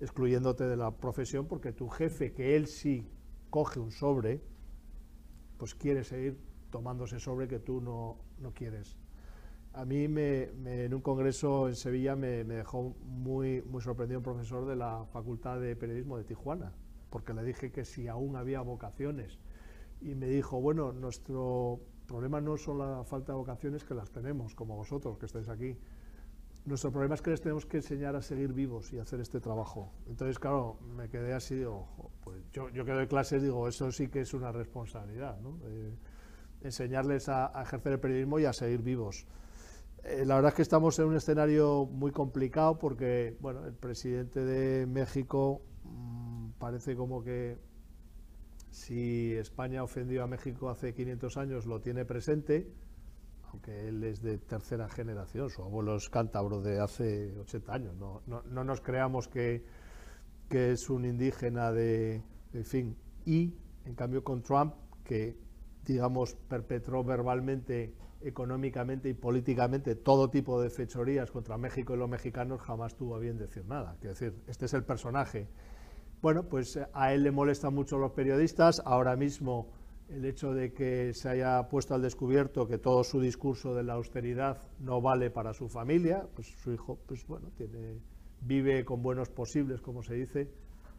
[0.00, 3.06] excluyéndote de la profesión porque tu jefe, que él sí
[3.50, 4.42] coge un sobre,
[5.56, 6.38] pues quiere seguir
[6.70, 8.96] tomándose sobre que tú no, no quieres.
[9.72, 14.24] A mí me, en un congreso en Sevilla me, me, dejó muy, muy sorprendido un
[14.24, 16.72] profesor de la Facultad de Periodismo de Tijuana,
[17.10, 19.38] porque le dije que si aún había vocaciones.
[20.00, 24.54] Y me dijo, bueno, nuestro problema no son la falta de vocaciones, que las tenemos,
[24.54, 25.76] como vosotros que estáis aquí.
[26.64, 29.92] Nuestro problema es que les tenemos que enseñar a seguir vivos y hacer este trabajo.
[30.06, 31.88] Entonces, claro, me quedé así, digo,
[32.22, 35.58] pues yo, yo que doy clases, digo, eso sí que es una responsabilidad, ¿no?
[36.60, 39.26] enseñarles a, ejercer el periodismo y a seguir vivos.
[40.04, 44.44] Eh, la verdad es que estamos en un escenario muy complicado porque, bueno, el presidente
[44.44, 45.62] de México
[46.58, 47.58] parece como que
[48.70, 52.70] si España ofendió a México hace 500 años lo tiene presente,
[53.50, 58.22] aunque él es de tercera generación, su abuelo es cántabro de hace 80 años, no,
[58.26, 59.64] no, nos creamos que,
[60.48, 65.36] que, es un indígena de, en fin, y en cambio con Trump, que
[65.84, 72.60] digamos perpetró verbalmente, económicamente y políticamente todo tipo de fechorías contra México y los mexicanos,
[72.60, 73.94] jamás tuvo bien decir nada.
[74.02, 75.48] Es decir, este es el personaje
[76.20, 78.82] bueno, pues eh, a él le molestan mucho los periodistas.
[78.84, 79.68] Ahora mismo
[80.08, 83.94] el hecho de que se haya puesto al descubierto que todo su discurso de la
[83.94, 88.00] austeridad no vale para su familia, pues su hijo, pues bueno, tiene,
[88.40, 90.50] vive con buenos posibles, como se dice,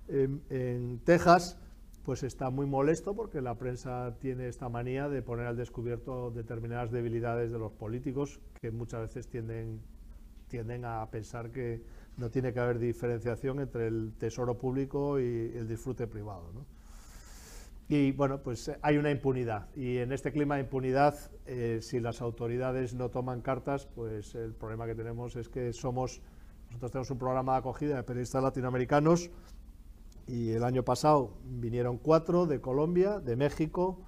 [0.08, 1.60] en, Texas,
[2.04, 6.91] pues está muy molesto porque la prensa tiene esta manía de poner al descubierto determinadas
[6.91, 9.82] debilidades de los políticos que muchas veces tienden,
[10.48, 11.84] tienden a pensar que
[12.17, 16.52] no tiene que haber diferenciación entre el tesoro público y el disfrute privado.
[17.91, 19.67] Y bueno, pues eh, hay una impunidad.
[19.75, 21.15] Y en este clima de impunidad,
[21.47, 26.21] eh, si las autoridades no toman cartas, pues el problema que tenemos es que somos,
[26.67, 29.32] nosotros tenemos un programa de acogida de periodistas latinoamericanos
[30.28, 33.99] y el año pasado vinieron cuatro de Colombia, de México,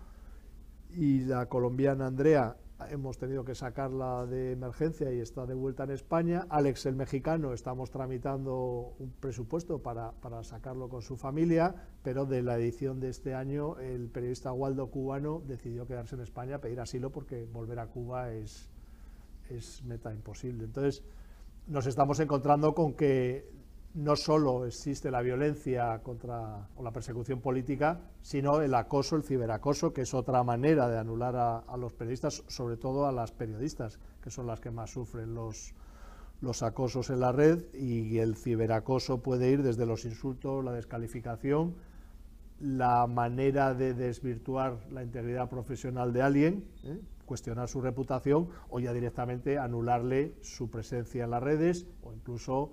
[0.94, 2.58] y la colombiana Andrea
[2.90, 6.46] hemos tenido que sacarla de emergencia y está de vuelta en España.
[6.50, 10.14] Alex, el mexicano, estamos tramitando un presupuesto para,
[10.44, 15.42] sacarlo con su familia, pero de la edición de este año el periodista Waldo cubano
[15.46, 18.70] decidió quedarse en España, pedir asilo porque volver a Cuba es,
[19.50, 20.64] es meta imposible.
[20.64, 21.04] Entonces,
[21.68, 23.61] nos estamos encontrando con que
[23.94, 29.94] no solo existe la violencia contra o la persecución política, sino el acoso, el ciberacoso,
[29.94, 34.30] que es otra manera de anular a, los periodistas, sobre todo a las periodistas, que
[34.30, 35.74] son las que más sufren los,
[36.40, 41.76] los acosos en la red, y el ciberacoso puede ir desde los insultos, la descalificación,
[42.62, 47.02] la manera de desvirtuar la integridad profesional de alguien, ¿eh?
[47.26, 52.72] cuestionar su reputación, o ya directamente anularle su presencia en las redes, o incluso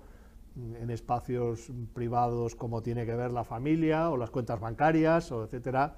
[0.79, 5.97] en espacios privados como tiene que ver la familia o las cuentas bancarias, o etcétera.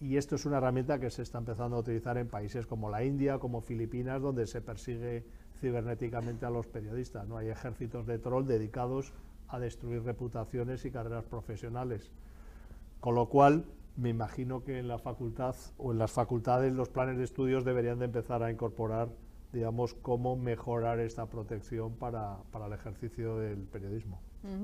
[0.00, 3.02] y esto es una herramienta que se está empezando a utilizar en países como la
[3.02, 5.24] India, como Filipinas, donde se persigue
[5.58, 7.26] cibernéticamente a los periodistas.
[7.26, 7.38] ¿no?
[7.38, 9.12] Hay ejércitos de troll dedicados
[9.48, 12.10] a destruir reputaciones y carreras profesionales.
[13.00, 13.64] Con lo cual,
[13.96, 17.98] me imagino que en la facultad o en las facultades los planes de estudios deberían
[17.98, 19.08] de empezar a incorporar
[19.52, 24.20] digamos, cómo mejorar esta protección para, para el ejercicio del periodismo.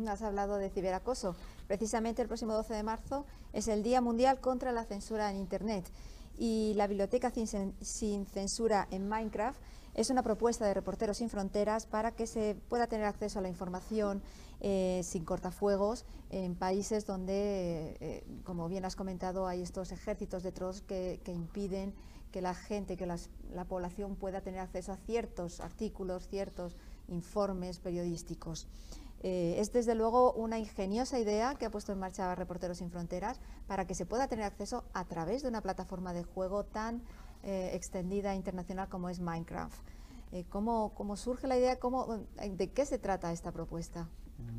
[0.08, 1.34] has hablado de ciberacoso.
[1.66, 5.90] Precisamente el próximo 12 de marzo es el Día Mundial contra la Censura en Internet
[6.38, 9.60] y la Biblioteca Sin, Censura en Minecraft
[9.94, 13.48] Es una propuesta de Reporteros Sin Fronteras para que se pueda tener acceso a la
[13.48, 14.22] información
[14.60, 20.52] eh, sin cortafuegos en países donde, eh, como bien has comentado, hay estos ejércitos de
[20.52, 21.94] trolls que, impiden
[22.32, 26.76] que la gente, que la población pueda tener acceso a ciertos artículos, ciertos
[27.08, 28.66] informes periodísticos.
[29.24, 33.40] Eh, es desde luego una ingeniosa idea que ha puesto en marcha Reporteros Sin Fronteras
[33.68, 37.02] para que se pueda tener acceso a través de una plataforma de juego tan
[37.44, 39.78] eh, extendida internacional como es Minecraft.
[40.32, 41.78] Eh, ¿cómo, surge la idea?
[41.78, 44.08] Cómo, ¿De qué se trata esta propuesta?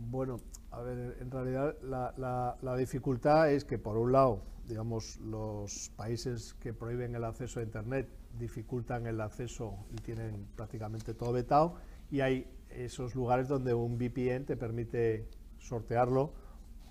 [0.09, 0.37] Bueno,
[0.71, 6.73] a ver, en realidad la, dificultad es que por un lado, digamos, los países que
[6.73, 8.07] prohíben el acceso a Internet
[8.39, 11.75] dificultan el acceso y tienen prácticamente todo vetado
[12.09, 15.27] y hay esos lugares donde un VPN te permite
[15.59, 16.33] sortearlo,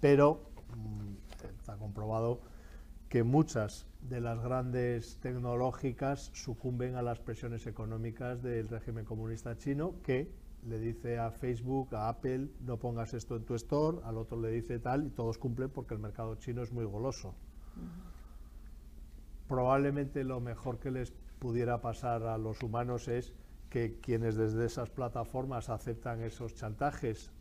[0.00, 2.40] pero mm, está comprobado
[3.08, 9.94] que muchas de las grandes tecnológicas sucumben a las presiones económicas del régimen comunista chino
[10.02, 10.32] que
[10.66, 14.50] le dice a Facebook, a Apple, no pongas esto en tu store, al otro le
[14.50, 17.35] dice tal y todos cumplen porque el mercado chino es muy goloso.
[19.48, 23.35] Probablemente lo mejor que les pudiera pasar a los humanos es
[23.68, 27.32] que quienes desde esas plataformas aceptan esos chantajes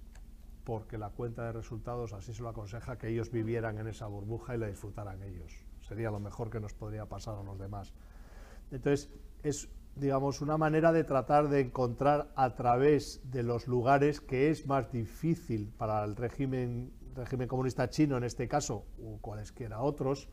[0.63, 4.56] porque la cuenta de resultados así se lo aconseja que ellos vivieran en esa burbuja
[4.56, 5.52] y la disfrutaran ellos.
[5.82, 7.94] Sería lo mejor que nos podría pasar a los demás.
[8.72, 9.10] Entonces,
[9.44, 14.65] es, digamos, una manera de tratar de encontrar a través de los lugares que es
[14.67, 20.30] más difícil para el régimen, régimen comunista chino, en este caso, o cualesquiera otros,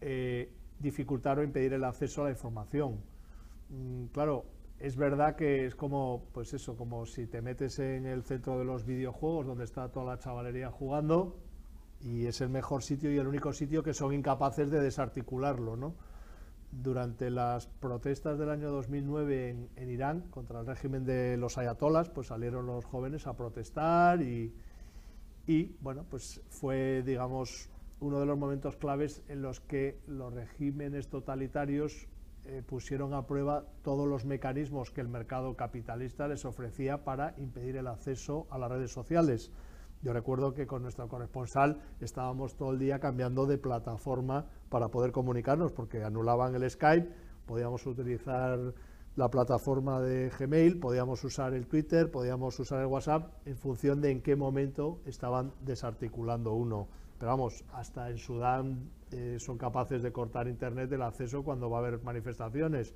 [0.00, 3.00] eh, dificultar o impedir el acceso a la información.
[3.70, 4.44] Mm, claro,
[4.78, 8.64] es verdad que es como, pues eso, como si te metes en el centro de
[8.64, 11.36] los videojuegos donde está toda la chavalería jugando
[12.00, 15.94] y es el mejor sitio y el único sitio que son incapaces de desarticularlo, ¿no?
[16.70, 22.28] Durante las protestas del año 2009 en, Irán contra el régimen de los ayatolas, pues
[22.28, 24.54] salieron los jóvenes a protestar y,
[25.48, 31.08] y bueno, pues fue, digamos, uno de los momentos claves en los que los regímenes
[31.08, 32.06] totalitarios
[32.44, 37.76] eh, pusieron a prueba todos los mecanismos que el mercado capitalista les ofrecía para impedir
[37.76, 39.50] el acceso a las redes sociales.
[40.02, 45.12] Yo recuerdo que con nuestro corresponsal estábamos todo el día cambiando de plataforma para poder
[45.12, 47.08] comunicarnos, porque anulaban el Skype,
[47.46, 48.74] podíamos utilizar
[49.18, 54.12] la plataforma de Gmail, podíamos usar el Twitter, podíamos usar el WhatsApp, en función de
[54.12, 56.86] en qué momento estaban desarticulando uno.
[57.18, 61.78] Pero vamos, hasta en Sudán eh, son capaces de cortar Internet el acceso cuando va
[61.78, 62.94] a haber manifestaciones.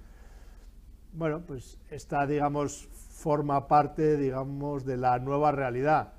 [1.12, 6.12] Bueno, pues esta, digamos, forma parte, digamos, de la nueva realidad.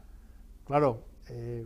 [0.65, 1.65] Claro, eh,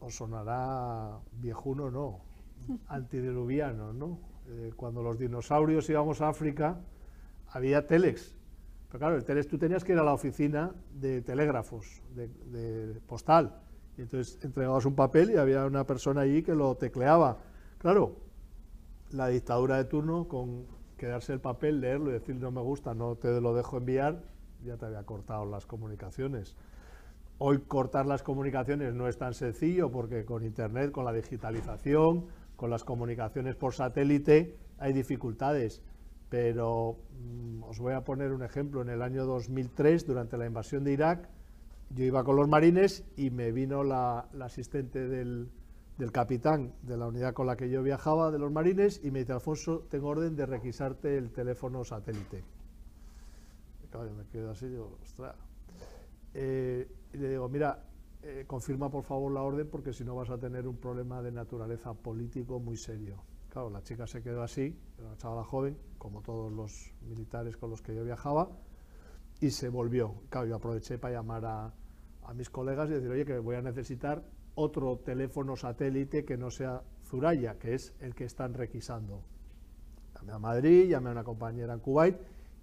[0.00, 2.20] os sonará viejuno, no,
[2.88, 4.20] antidiluviano, ¿no?
[4.48, 6.80] Eh, cuando los dinosaurios íbamos a África,
[7.54, 8.34] había telex.
[8.88, 13.60] Pero claro, el telex tú tenías que ir a la oficina de telégrafos, de postal.
[13.96, 17.38] Y entonces entregabas un papel y había una persona allí que lo tecleaba.
[17.78, 18.16] Claro,
[19.12, 23.14] la dictadura de turno, con quedarse el papel, leerlo y decir no me gusta, no
[23.14, 24.22] te lo dejo enviar,
[24.64, 26.56] ya te había cortado las comunicaciones.
[27.38, 32.70] Hoy cortar las comunicaciones no es tan sencillo porque con Internet, con la digitalización, con
[32.70, 35.82] las comunicaciones por satélite, hay dificultades.
[36.34, 38.82] Pero mm, os voy a poner un ejemplo.
[38.82, 41.28] En el año 2003, durante la invasión de Irak,
[41.90, 45.48] yo iba con los marines y me vino la asistente del,
[46.10, 49.30] capitán de la unidad con la que yo viajaba, de los marines, y me dice,
[49.30, 52.42] Alfonso, tengo orden de requisarte el teléfono satélite.
[53.92, 55.36] Claro, yo me quedo así, digo, ostras.
[56.34, 57.84] Eh, y le digo, mira,
[58.24, 61.30] eh, confirma por favor la orden porque si no vas a tener un problema de
[61.30, 63.22] naturaleza político muy serio.
[63.54, 67.82] Claro, la chica se quedó así, una chavala joven, como todos los militares con los
[67.82, 68.48] que yo viajaba,
[69.40, 70.16] y se volvió.
[70.28, 71.72] Claro, yo aproveché para llamar a,
[72.34, 74.24] mis colegas y decir, oye, que voy a necesitar
[74.56, 79.22] otro teléfono satélite que no sea Zuraya, que es el que están requisando.
[80.16, 82.16] Llamé a Madrid, llamé a una compañera en Kuwait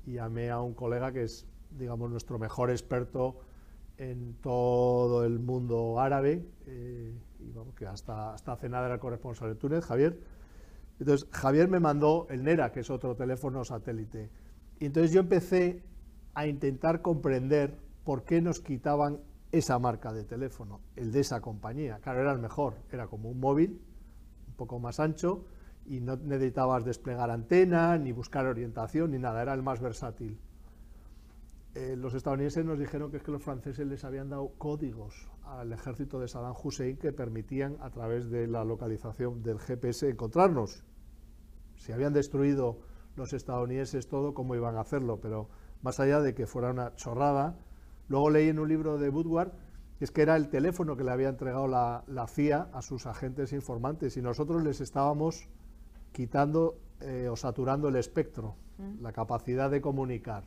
[0.05, 3.39] y llamé a un colega que es, digamos, nuestro mejor experto
[3.95, 9.47] en todo el mundo árabe, eh, y vamos, que hasta, hasta hace nada era corresponsal
[9.47, 10.40] de Túnez, Javier.
[11.01, 14.29] Entonces, Javier me mandó el NERA, que es otro teléfono satélite.
[14.79, 15.81] Y entonces yo empecé
[16.35, 19.19] a intentar comprender por qué nos quitaban
[19.51, 21.97] esa marca de teléfono, el de esa compañía.
[22.03, 23.81] Claro, era el mejor, era como un móvil,
[24.47, 25.43] un poco más ancho,
[25.87, 30.37] y no necesitabas desplegar antena, ni buscar orientación, ni nada, era el más versátil.
[31.73, 35.73] Eh, los estadounidenses nos dijeron que es que los franceses les habían dado códigos al
[35.73, 40.83] ejército de Saddam Hussein que permitían a través de la localización del GPS encontrarnos.
[41.81, 42.77] Si habían destruido
[43.15, 45.19] los estadounidenses todo, ¿cómo iban a hacerlo?
[45.19, 45.49] Pero
[45.81, 47.57] más allá de que fuera una chorrada.
[48.07, 49.51] Luego leí en un libro de Woodward
[49.99, 54.15] es que era el teléfono que le había entregado la, CIA a sus agentes informantes
[54.15, 55.49] y nosotros les estábamos
[56.11, 59.01] quitando eh, o saturando el espectro, mm.
[59.01, 60.43] la capacidad de comunicar.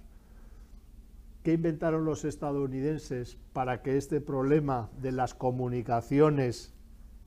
[1.43, 6.74] ¿Qué inventaron los estadounidenses para que este problema de las comunicaciones,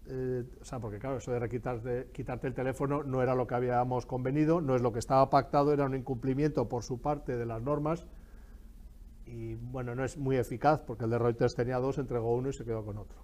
[0.10, 3.56] eh, o sea, porque claro, eso de quitarte, quitarte el teléfono no era lo que
[3.56, 7.46] habíamos convenido, no es lo que estaba pactado, era un incumplimiento por su parte de
[7.46, 8.06] las normas
[9.26, 12.54] y bueno, no es muy eficaz porque el de Reuters tenía dos, entregó uno y
[12.54, 13.18] se quedó con otro.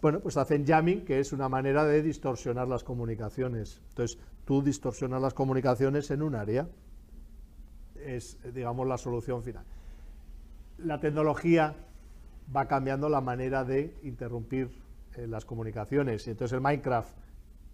[0.00, 3.82] Bueno, pues hacen jamming, que es una manera de distorsionar las comunicaciones.
[3.90, 6.66] Entonces, tú distorsionas las comunicaciones en un área.
[7.96, 9.66] Es, digamos, la solución final
[10.84, 11.74] la tecnología
[12.54, 14.70] va cambiando la manera de interrumpir
[15.26, 16.26] las comunicaciones.
[16.26, 17.16] Y entonces el Minecraft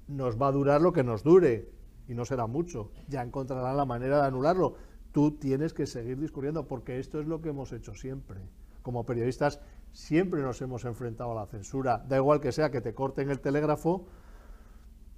[0.09, 1.71] nos va a durar lo que nos dure,
[2.09, 2.91] y no será mucho.
[3.09, 4.75] Ya encontrarán la manera de anularlo.
[5.13, 8.41] Tú tienes que seguir discurriendo, porque esto es lo que hemos hecho siempre.
[8.83, 9.61] Como periodistas
[9.93, 12.05] siempre nos hemos enfrentado a la censura.
[12.07, 14.07] Da igual que sea que te corten el telégrafo,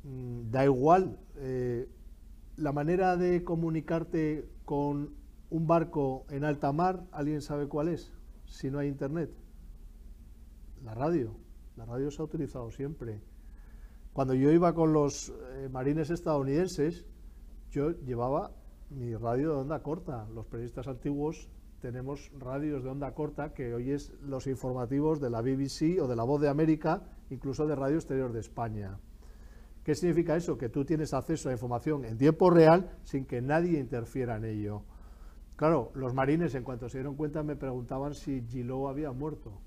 [0.05, 1.19] mm, da igual.
[1.37, 1.89] Eh,
[2.57, 5.15] la manera de comunicarte con
[5.51, 8.13] un barco en alta mar, ¿alguien sabe cuál es?
[8.47, 9.31] Si no hay internet.
[10.85, 11.35] La radio.
[11.79, 13.21] La radio se ha utilizado siempre.
[14.13, 17.07] Cuando yo iba con los eh, marines estadounidenses,
[17.71, 18.51] yo llevaba
[18.91, 20.27] mi radio de onda corta.
[20.35, 21.49] Los periodistas antiguos
[21.81, 26.25] tenemos radios de onda corta que oyes los informativos de la BBC o de la
[26.25, 28.99] Voz de América, incluso de Radio Exterior de España.
[29.85, 30.59] ¿Qué significa eso?
[30.59, 34.83] Que tú tienes acceso a información en tiempo real sin que nadie interfiera en ello.
[35.55, 39.61] Claro, los marines en cuanto se dieron cuenta me preguntaban si Giló había muerto.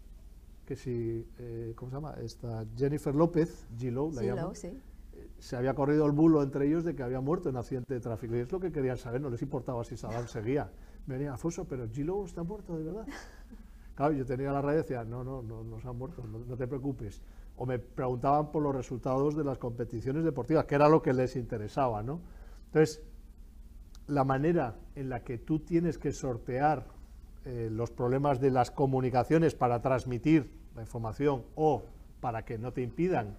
[0.72, 2.14] Que si, eh, ¿cómo se llama?
[2.22, 4.68] Esta Jennifer López, Giló, la llaman, sí.
[4.68, 8.00] Eh, se había corrido el bulo entre ellos de que había muerto en accidente de
[8.00, 8.38] tráfico.
[8.38, 10.72] Y es lo que querían saber, no les importaba si Saddam seguía.
[11.08, 13.06] Me venía, Afonso, pero Giló está muerto de verdad.
[13.96, 16.40] Claro, yo tenía la radio y decía, no, no, no, no se ha muerto, no,
[16.40, 17.22] no te preocupes.
[17.58, 21.36] O me preguntaban por los resultados de las competiciones deportivas, que era lo que les
[21.36, 22.22] interesaba, ¿no?
[22.68, 23.04] Entonces,
[24.08, 26.88] la manera en la que tú tienes que sortear
[27.44, 31.84] eh, los problemas de las comunicaciones para transmitir la información o
[32.20, 33.38] para que no te impidan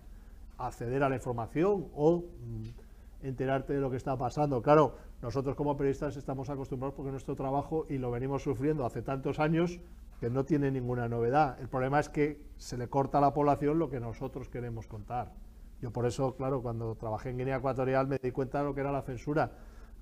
[0.58, 4.62] acceder a la información o mm, enterarte de lo que está pasando.
[4.62, 9.38] Claro, nosotros como periodistas estamos acostumbrados porque nuestro trabajo y lo venimos sufriendo hace tantos
[9.38, 9.80] años
[10.20, 11.58] que no tiene ninguna novedad.
[11.60, 15.32] El problema es que se le corta a la población lo que nosotros queremos contar.
[15.80, 18.80] Yo por eso, claro, cuando trabajé en Guinea Ecuatorial me di cuenta de lo que
[18.80, 19.50] era la censura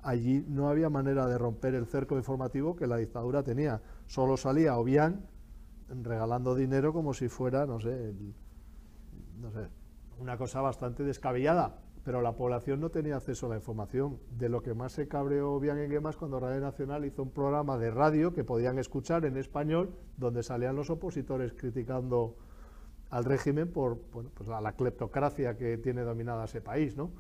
[0.02, 3.80] allí no había manera de romper el cerco informativo que la dictadura tenía.
[4.06, 5.26] Solo salía o bien
[6.02, 8.14] regalando dinero como si fuera, no sé,
[9.40, 9.68] no sé,
[10.18, 11.78] una cosa bastante descabellada.
[12.02, 14.18] Pero la población no tenía acceso a la información.
[14.38, 17.76] De lo que más se cabreó bien en Gemas cuando Radio Nacional hizo un programa
[17.76, 22.36] de radio que podían escuchar en español, donde salían los opositores criticando
[23.10, 26.96] al régimen por bueno, pues a la cleptocracia que tiene dominada ese país.
[26.96, 27.10] ¿no?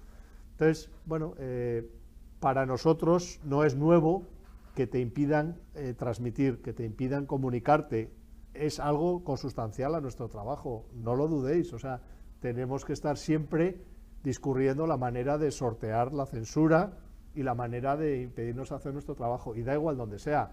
[0.52, 1.90] Entonces, bueno, eh,
[2.38, 4.26] para nosotros no es nuevo
[4.74, 8.10] que te impidan eh, transmitir, que te impidan comunicarte.
[8.52, 11.72] Es algo consustancial a nuestro trabajo, no lo dudéis.
[11.72, 12.00] O sea,
[12.40, 13.84] tenemos que estar siempre
[14.22, 16.98] discurriendo la manera de sortear la censura
[17.34, 19.54] y la manera de impedirnos hacer nuestro trabajo.
[19.54, 20.52] Y da igual donde sea.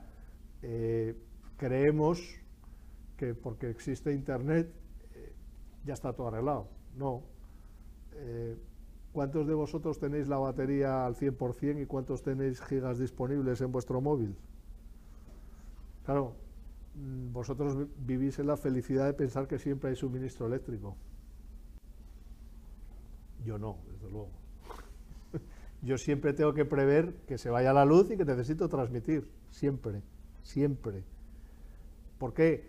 [0.62, 1.16] Eh,
[1.58, 2.20] creemos
[3.18, 4.72] que porque existe Internet
[5.14, 5.34] eh,
[5.86, 6.68] ya está todo arreglado.
[6.96, 7.24] No.
[9.18, 14.00] ¿Cuántos de vosotros tenéis la batería al 100% y cuántos tenéis gigas disponibles en vuestro
[14.00, 14.38] móvil?
[16.06, 16.36] Claro,
[17.32, 20.96] vosotros vivís en la felicidad de pensar que siempre hay suministro eléctrico.
[23.46, 24.30] Yo no, desde luego.
[25.84, 30.02] Yo siempre tengo que prever que se vaya la luz y que necesito transmitir, siempre,
[30.42, 31.04] siempre.
[32.18, 32.68] ¿Por qué?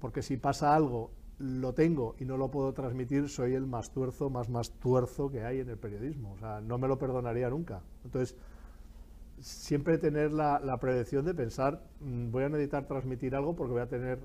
[0.00, 4.30] Porque si pasa algo lo tengo y no lo puedo transmitir, soy el más tuerzo,
[4.30, 6.32] más más tuerzo que hay en el periodismo.
[6.32, 7.82] O sea, no me lo perdonaría nunca.
[8.04, 8.36] Entonces,
[9.40, 13.82] siempre tener la, la predicción de pensar, mm, voy a necesitar transmitir algo porque voy
[13.82, 14.18] a tener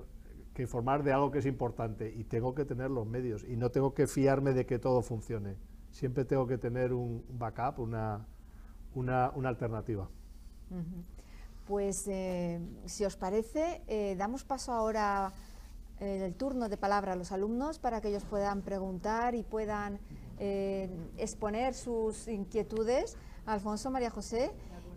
[0.54, 3.72] que informar de algo que es importante y tengo que tener los medios y no
[3.72, 5.56] tengo que fiarme de que todo funcione.
[5.92, 8.26] Siempre tengo que tener un backup, una,
[8.96, 10.10] una, alternativa.
[11.68, 15.34] Pues, eh, si os parece, eh, damos paso ahora
[16.00, 20.00] eh, el turno de palabra a los alumnos para que ellos puedan preguntar y puedan
[21.18, 23.16] exponer sus inquietudes.
[23.46, 24.52] Alfonso, María José.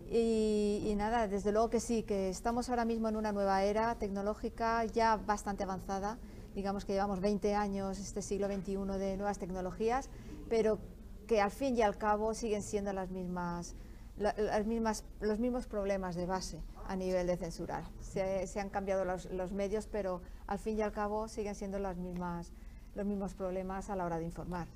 [0.09, 4.85] Y, nada, desde luego que sí, que estamos ahora mismo en una nueva era tecnológica
[4.85, 6.19] ya bastante avanzada.
[6.53, 10.09] Digamos que llevamos 20 años, este siglo XXI, de nuevas tecnologías,
[10.47, 10.79] pero
[11.27, 13.75] que al fin y al cabo siguen siendo las mismas
[14.17, 17.83] las mismas, los mismos problemas de base a nivel de censurar.
[17.99, 21.97] Se, han cambiado los, los, medios, pero al fin y al cabo siguen siendo las
[21.97, 22.53] mismas,
[22.95, 24.67] los mismos problemas a la hora de informar.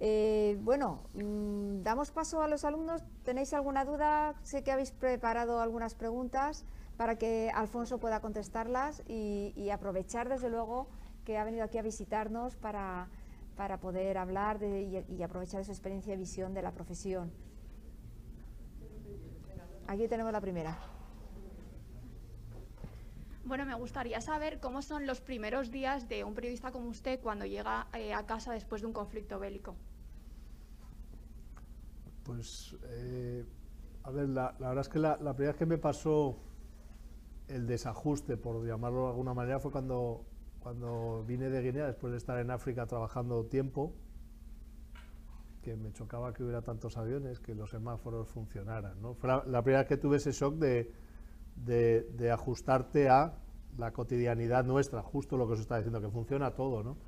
[0.00, 3.02] Eh, bueno, mm, damos paso a los alumnos.
[3.24, 4.34] ¿Tenéis alguna duda?
[4.42, 6.64] Sé que habéis preparado algunas preguntas
[6.96, 10.88] para que Alfonso pueda contestarlas y, aprovechar, desde luego,
[11.24, 13.08] que ha venido aquí a visitarnos para,
[13.56, 17.32] para poder hablar de, y, aprovechar su experiencia y visión de la profesión.
[19.86, 20.76] Aquí tenemos la primera.
[23.44, 27.46] Bueno, me gustaría saber cómo son los primeros días de un periodista como usted cuando
[27.46, 29.74] llega eh, a casa después de un conflicto bélico.
[32.28, 33.42] Pues, eh,
[34.02, 36.36] a ver, la, verdad es que la, primera vez que me pasó
[37.48, 40.26] el desajuste, por llamarlo de alguna manera, fue cuando,
[40.60, 43.94] cuando vine de Guinea, después de estar en África trabajando tiempo,
[45.62, 49.00] que me chocaba que hubiera tantos aviones, que los semáforos funcionaran.
[49.00, 49.14] ¿no?
[49.14, 50.92] Fue la, primera vez que tuve ese shock de,
[51.56, 53.38] de, ajustarte a
[53.78, 56.98] la cotidianidad nuestra, justo lo que os está diciendo, que funciona todo, ¿no?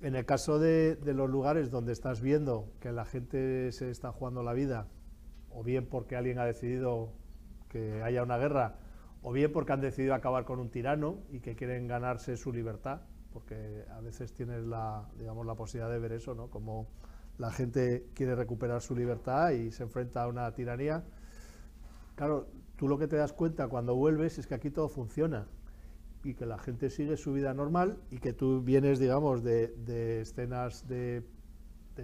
[0.00, 4.44] En el caso de, los lugares donde estás viendo que la gente se está jugando
[4.44, 4.86] la vida,
[5.50, 7.12] o bien porque alguien ha decidido
[7.68, 8.76] que haya una guerra,
[9.22, 13.00] o bien porque han decidido acabar con un tirano y que quieren ganarse su libertad,
[13.32, 16.48] porque a veces tienes la, digamos, la posibilidad de ver eso, ¿no?
[16.48, 16.86] Como
[17.36, 21.02] la gente quiere recuperar su libertad y se enfrenta a una tiranía.
[22.14, 22.46] Claro,
[22.76, 25.48] tú lo que te das cuenta cuando vuelves es que aquí todo funciona
[26.24, 30.86] y que la gente sigue su vida normal y que tú vienes, digamos, de, escenas
[30.88, 31.24] de,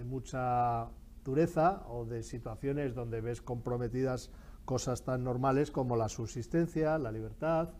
[0.05, 0.89] mucha
[1.23, 4.29] dureza o de situaciones donde ves comprometidas
[4.65, 7.73] cosas tan normales como la subsistencia, la libertad,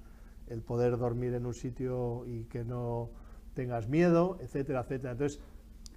[0.47, 3.11] el poder dormir en un sitio y que no
[3.53, 5.11] tengas miedo, etcétera, etcétera.
[5.13, 5.41] Entonces,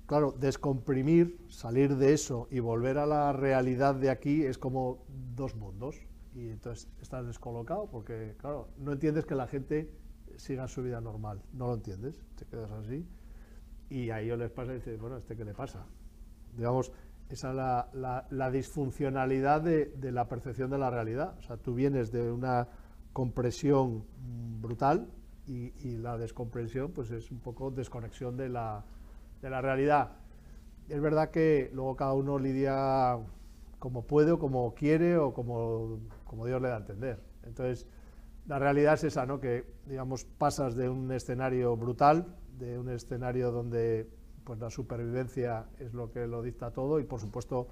[0.06, 5.04] claro, descomprimir, salir de eso y volver a la realidad de aquí es como
[5.36, 6.00] dos mundos.
[6.34, 9.90] Y entonces estás descolocado porque, claro, no entiendes que la gente
[10.38, 11.42] sigan su vida normal.
[11.52, 13.06] No lo entiendes, te quedas así.
[13.90, 15.86] Y a ellos les pasa y dices, bueno, ¿este qué le pasa?
[16.56, 16.92] Digamos,
[17.28, 21.34] esa es la, disfuncionalidad de, de, la percepción de la realidad.
[21.38, 22.68] O sea, tú vienes de una
[23.12, 24.04] compresión
[24.60, 25.08] brutal
[25.46, 28.84] y, y, la descompresión pues es un poco desconexión de la,
[29.42, 30.12] de la realidad.
[30.88, 33.18] Es verdad que luego cada uno lidia
[33.78, 37.20] como puede o como quiere o como, como Dios le da a entender.
[37.44, 37.86] Entonces,
[38.48, 39.38] la realidad es esa, ¿no?
[39.40, 44.08] que digamos, pasas de un escenario brutal, de un escenario donde
[44.44, 47.68] pues, la supervivencia es lo que lo dicta todo y por supuesto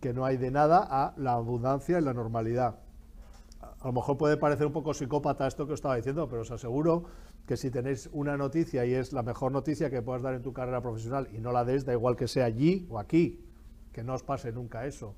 [0.00, 2.80] que no hay de nada a la abundancia y la normalidad.
[3.60, 6.50] A lo mejor puede parecer un poco psicópata esto que os estaba diciendo, pero os
[6.50, 7.04] aseguro
[7.46, 10.52] que si tenéis una noticia y es la mejor noticia que puedas dar en tu
[10.52, 13.44] carrera profesional y no la des, da igual que sea allí o aquí,
[13.92, 15.14] que no os pase nunca eso.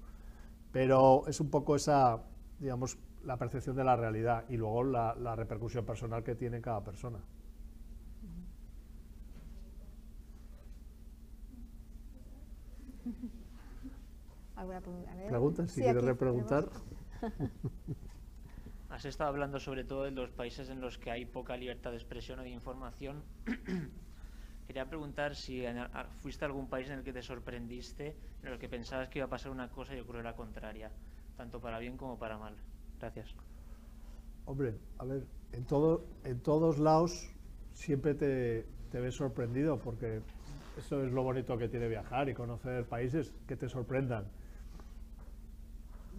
[0.72, 2.22] Pero es un poco esa,
[2.59, 6.83] digamos, la percepción de la realidad y luego la, la repercusión personal que tiene cada
[6.83, 7.18] persona.
[15.29, 15.66] pregunta?
[15.66, 16.68] Si quieres repreguntar.
[18.91, 21.97] Has estado hablando sobre todo de los países en los que hay poca libertad de
[21.97, 23.25] expresión o de información.
[24.66, 25.64] Quería preguntar si
[26.20, 29.27] fuiste a algún país en el que te sorprendiste, en el que pensabas que iba
[29.27, 30.91] a pasar una cosa y ocurrió la contraria,
[31.37, 32.55] tanto para bien como para mal.
[33.05, 33.35] Gracias.
[34.47, 37.31] Hombre, a ver, en, todo, en todos lados
[37.75, 38.65] siempre te,
[38.99, 40.23] ves sorprendido porque
[40.79, 44.25] eso es lo bonito que tiene viajar y conocer países que te sorprendan.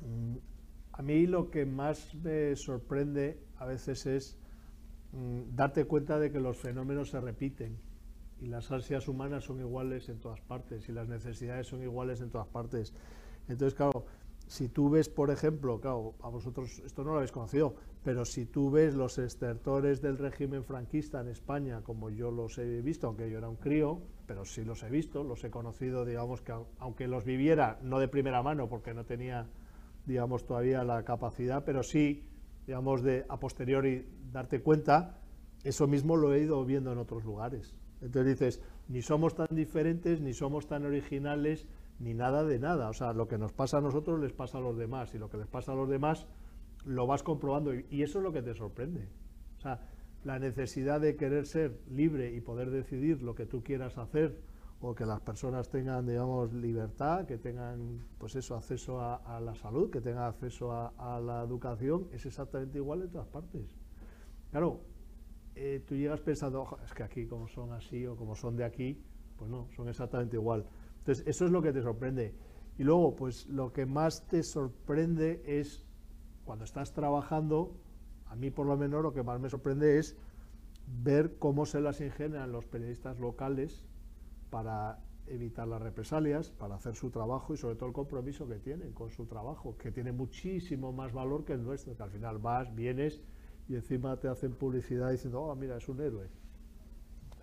[0.05, 0.35] Mm,
[0.91, 4.37] a mí lo que más me sorprende a veces es
[5.11, 7.79] mm, darte cuenta de que los fenómenos se repiten
[8.39, 12.29] y las ansias humanas son iguales en todas partes y las necesidades son iguales en
[12.29, 12.93] todas partes.
[13.47, 14.05] Entonces, claro,
[14.47, 18.45] si tú ves, por ejemplo, claro, a vosotros esto no lo habéis conocido, pero si
[18.45, 23.29] tú ves los estertores del régimen franquista en España, como yo los he visto, aunque
[23.29, 27.07] yo era un crío, pero sí los he visto, los he conocido, digamos que aunque
[27.07, 29.47] los viviera, no de primera mano, porque no tenía,
[30.05, 32.27] digamos, todavía la capacidad, pero sí,
[32.67, 35.19] digamos, de a posteriori darte cuenta,
[35.63, 37.73] eso mismo lo he ido viendo en otros lugares.
[38.01, 41.65] Entonces dices, ni somos tan diferentes, ni somos tan originales,
[41.99, 42.89] ni nada de nada.
[42.89, 45.29] O sea, lo que nos pasa a nosotros les pasa a los demás y lo
[45.29, 46.27] que les pasa a los demás
[46.85, 49.07] lo vas comprobando y, eso es lo que te sorprende.
[49.57, 49.81] O sea,
[50.23, 54.39] la necesidad de querer ser libre y poder decidir lo que tú quieras hacer
[54.81, 59.89] o que las personas tengan, digamos, libertad, que tengan, pues eso, acceso a, la salud,
[59.89, 63.61] que tengan acceso a, la educación, es exactamente igual en todas partes.
[64.51, 64.81] Claro,
[65.55, 69.01] eh, tú llegas pensando, es que aquí como son así o como son de aquí,
[69.37, 70.65] pues no, son exactamente igual.
[71.05, 72.33] Entonces, eso es lo que te sorprende.
[72.79, 75.85] Y luego, pues lo que más te sorprende es
[76.45, 77.77] cuando estás trabajando,
[78.25, 80.17] a mí por lo menos lo que más me sorprende es
[80.87, 83.85] ver cómo se las ingenian los periodistas locales
[84.49, 88.91] para evitar las represalias, para hacer su trabajo y sobre todo el compromiso que tienen
[88.91, 92.73] con su trabajo, que tiene muchísimo más valor que el nuestro, que al final vas,
[92.73, 93.21] vienes
[93.69, 96.29] y encima te hacen publicidad diciendo, oh, mira, es un héroe.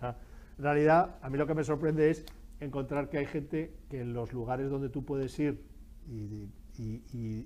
[0.01, 2.25] en realidad, a mí lo que me sorprende es
[2.63, 5.61] encontrar que hay gente que en los lugares donde tú puedes ir
[6.07, 6.49] y,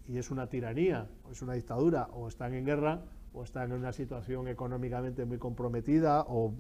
[0.08, 3.04] es una tiranía, o es una dictadura, o están en guerra,
[3.34, 6.56] o están en una situación económicamente muy comprometida, o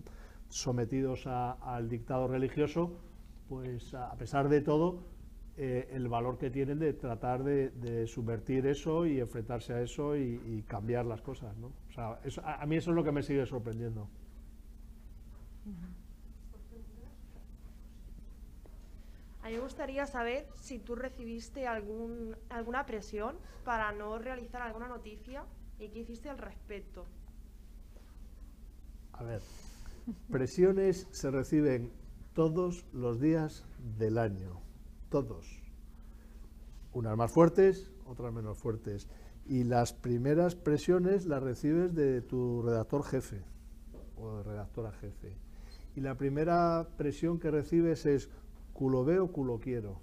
[0.49, 2.99] sometidos al dictado religioso,
[3.47, 5.03] pues a pesar de todo,
[5.59, 10.63] eh, el valor que tienen de tratar de, subvertir eso y enfrentarse a eso y,
[10.67, 11.57] cambiar las cosas.
[11.57, 11.67] ¿no?
[11.89, 14.07] O sea, a, mí eso es lo que me sigue sorprendiendo.
[19.47, 25.45] A mí me gustaría saber si tú recibiste alguna presión para no realizar alguna noticia
[25.79, 27.05] y qué hiciste al respecto.
[29.13, 29.39] A ver,
[30.29, 31.93] presiones se reciben
[32.33, 33.63] todos los días
[33.97, 34.59] del año,
[35.07, 35.61] todos.
[36.91, 39.07] Unas más fuertes, otras menos fuertes.
[39.45, 43.45] Y las primeras presiones las recibes de tu redactor jefe
[44.17, 45.37] o de redactora jefe.
[45.95, 48.29] Y la primera presión que recibes es
[48.77, 49.99] culo veo, culo quiero.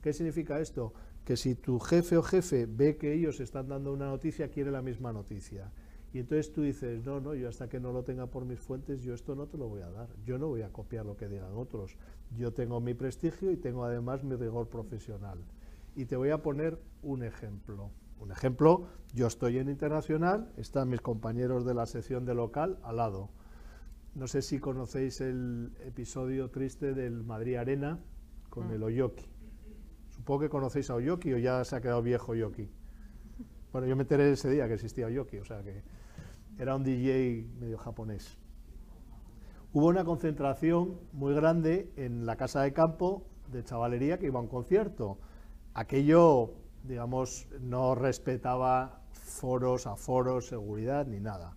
[0.00, 0.94] ¿Qué significa esto?
[1.24, 4.82] Que si tu jefe o jefe ve que ellos están dando una noticia, quiere la
[4.82, 5.72] misma noticia.
[6.12, 9.02] Y entonces tú dices, no, no, yo hasta que no lo tenga por mis fuentes,
[9.02, 10.08] yo esto no te lo voy a dar.
[10.24, 11.96] Yo no voy a copiar lo que digan otros.
[12.36, 15.40] Yo tengo mi prestigio y tengo además mi rigor profesional.
[15.96, 17.90] Y te voy a poner un ejemplo.
[18.20, 22.96] Un ejemplo, yo estoy en Internacional, están mis compañeros de la sección de local al
[22.96, 23.30] lado.
[24.14, 27.98] No sé si conocéis el episodio triste del Madrid Arena
[28.50, 28.72] con mm.
[28.72, 29.24] el Oyoki.
[30.10, 32.68] Supongo que conocéis a Oyoki o ya se ha quedado viejo Oyoki.
[33.72, 35.82] Bueno, yo me enteré ese día que existía Oyoki, o sea que
[36.58, 38.36] era un DJ medio japonés.
[39.72, 44.42] Hubo una concentración muy grande en la casa de campo de chavalería que iba a
[44.42, 45.16] un concierto.
[45.72, 46.52] Aquello,
[46.84, 51.56] digamos, no respetaba foros, aforos, seguridad ni nada.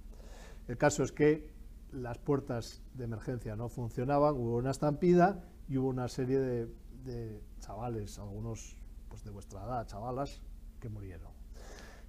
[0.69, 1.53] El caso es que
[1.95, 6.67] las puertas de emergencia no funcionaban, hubo una estampida y hubo una serie de,
[7.03, 8.77] de chavales, algunos
[9.09, 10.41] pues de vuestra edad, chavalas,
[10.79, 11.31] que murieron.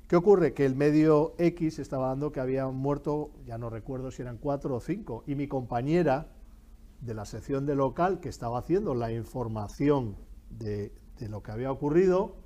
[0.09, 0.55] ¿Qué ocurre?
[0.55, 4.77] Que el medio X estaba dando que habían muerto, ya no recuerdo si eran cuatro
[4.77, 6.29] o cinco, y mi compañera
[7.01, 10.17] de la sección de local que estaba haciendo la información
[10.51, 10.93] de,
[11.29, 12.37] lo que había ocurrido,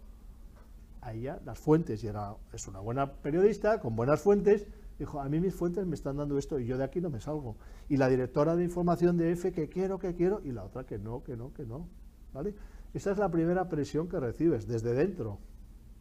[1.02, 4.66] a ella las fuentes, y era, es una buena periodista, con buenas fuentes,
[5.00, 7.20] dijo, a mí mis fuentes me están dando esto y yo de aquí no me
[7.20, 7.56] salgo.
[7.88, 10.98] Y la directora de información de F que quiero, que quiero, y la otra que
[10.98, 11.88] no, que no, que no.
[12.32, 12.54] ¿Vale?
[12.92, 15.38] Esa es la primera presión que recibes desde dentro.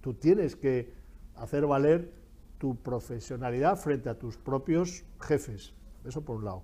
[0.01, 0.93] Tú tienes que
[1.35, 2.13] hacer valer
[2.57, 5.73] tu profesionalidad frente a tus propios jefes.
[6.03, 6.63] Eso por un lado.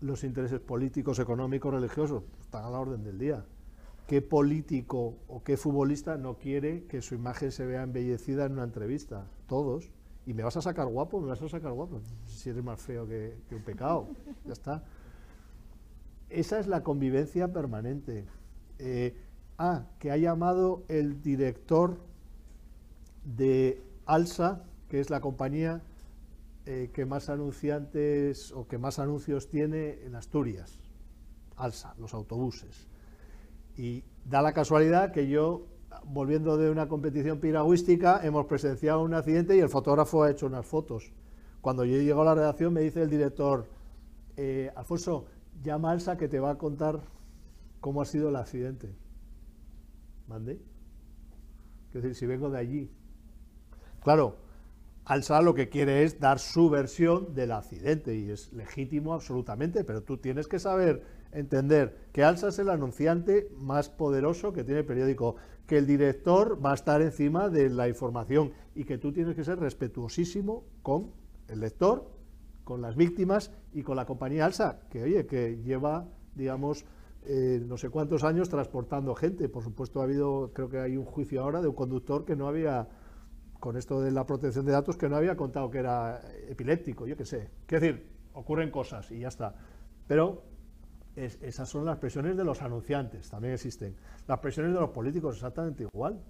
[0.00, 3.44] Los intereses políticos, económicos, religiosos están a la orden del día.
[4.06, 8.64] ¿Qué político o qué futbolista no quiere que su imagen se vea embellecida en una
[8.64, 9.26] entrevista?
[9.48, 9.90] Todos.
[10.26, 11.20] ¿Y me vas a sacar guapo?
[11.20, 12.00] ¿Me vas a sacar guapo?
[12.26, 14.08] Si eres más feo que, un pecado.
[14.44, 14.84] Ya está.
[16.28, 18.24] Esa es la convivencia permanente.
[18.80, 19.16] Eh,
[19.56, 21.98] ah, que ha llamado el director
[23.24, 25.80] de Alsa, que es la compañía
[26.66, 30.80] eh, que más anunciantes o que más anuncios tiene en Asturias.
[31.56, 32.88] Alsa, los autobuses.
[33.76, 35.66] Y da la casualidad que yo,
[36.04, 40.66] volviendo de una competición piragüística, hemos presenciado un accidente y el fotógrafo ha hecho unas
[40.66, 41.12] fotos.
[41.60, 43.66] Cuando yo llego a la redacción me dice el director,
[44.36, 45.26] eh, Alfonso,
[45.62, 47.00] llama a Alsa que te va a contar
[47.80, 48.94] cómo ha sido el accidente.
[50.28, 50.60] ¿Mande?
[51.88, 52.90] Es decir, si vengo de allí,
[54.06, 54.36] Claro,
[55.04, 60.04] Alsa lo que quiere es dar su versión del accidente y es legítimo absolutamente, pero
[60.04, 61.02] tú tienes que saber
[61.38, 66.64] entender que Alsa es el anunciante más poderoso que tiene el periódico, que el director
[66.64, 71.12] va a estar encima de la información y que tú tienes que ser respetuosísimo con
[71.48, 72.10] el lector,
[72.64, 76.84] con las víctimas y con la compañía Alsa, que oye, que lleva, digamos,
[77.24, 79.48] eh, no sé cuántos años transportando gente.
[79.48, 82.48] Por supuesto, ha habido, creo que hay un juicio ahora de un conductor que no
[82.48, 82.88] había
[83.60, 87.16] con esto de la protección de datos que no había contado que era epiléptico, yo
[87.16, 87.50] qué sé.
[87.66, 89.54] Quiero decir, ocurren cosas y ya está.
[90.06, 90.44] Pero
[91.16, 93.96] esas son las presiones de los anunciantes, también existen.
[94.28, 96.20] Las presiones de los políticos, exactamente igual.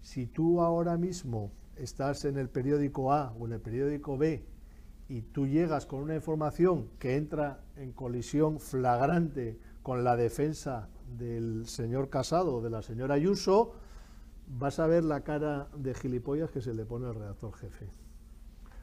[0.00, 4.44] Si tú ahora mismo estás en el periódico A o en el periódico B
[5.08, 11.66] y tú llegas con una información que entra en colisión flagrante con la defensa del
[11.66, 13.74] señor Casado o de la señora Ayuso,
[14.46, 17.88] vas a ver la cara de gilipollas que se le pone al redactor jefe.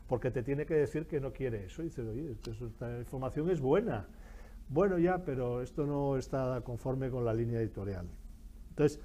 [0.07, 1.81] Porque te tiene que decir que no quiere eso.
[1.81, 4.07] Y dices, oye, esta información es buena.
[4.69, 8.07] Bueno, ya, pero esto no está conforme con la línea editorial.
[8.69, 8.99] Entonces,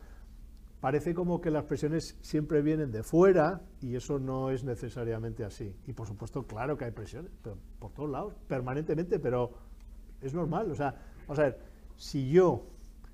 [0.81, 5.75] parece como que las presiones siempre vienen de fuera y eso no es necesariamente así.
[5.87, 9.53] Y por supuesto, claro que hay presiones, pero por todos lados, permanentemente, pero
[10.21, 10.71] es normal.
[10.73, 10.95] O sea,
[11.29, 11.59] vamos a ver,
[11.97, 12.67] si yo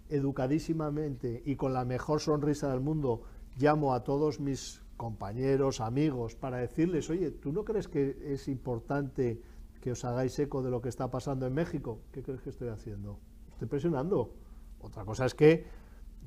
[0.08, 3.22] educadísimamente y con la mejor sonrisa del mundo
[3.58, 9.42] llamo a todos mis compañeros, amigos, para decirles, oye, ¿tú no crees que es importante
[9.80, 12.00] que os hagáis eco de lo que está pasando en México?
[12.12, 13.18] ¿Qué crees que estoy haciendo?
[13.50, 14.34] Estoy presionando.
[14.80, 15.66] Otra cosa es que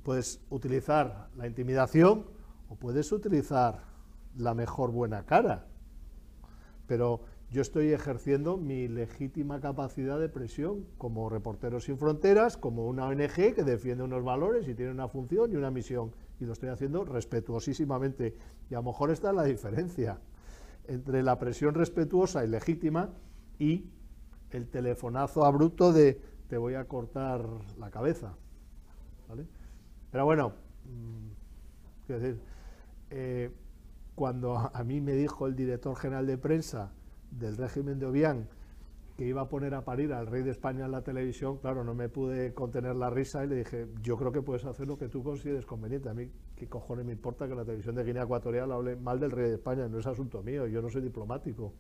[0.04, 2.26] puedes utilizar la intimidación
[2.70, 3.84] o puedes utilizar
[4.38, 5.68] la mejor buena cara.
[6.88, 13.06] Pero yo estoy ejerciendo mi legítima capacidad de presión como Reporteros Sin Fronteras, como una
[13.06, 16.14] ONG que defiende unos valores y tiene una función y una misión.
[16.39, 18.36] Y lo estoy haciendo respetuosísimamente.
[18.70, 20.20] Y a lo mejor está la diferencia
[20.88, 23.10] entre la presión respetuosa y legítima
[23.62, 23.88] y
[24.49, 27.45] el telefonazo abrupto de te voy a cortar
[27.78, 28.36] la cabeza.
[30.12, 30.53] Pero bueno,
[30.86, 32.41] mm, quiero decir,
[33.12, 33.51] eh,
[34.16, 36.91] cuando a mí me dijo el director general de prensa
[37.30, 38.47] del régimen de Obiang
[39.16, 41.93] que iba a poner a parir al rey de España en la televisión, claro, no
[41.93, 45.07] me pude contener la risa y le dije, yo creo que puedes hacer lo que
[45.07, 46.09] tú consideres conveniente.
[46.09, 49.30] A mí, ¿qué cojones me importa que la televisión de Guinea Ecuatorial hable mal del
[49.30, 49.88] rey de España?
[49.88, 51.74] No es asunto mío, yo no soy diplomático.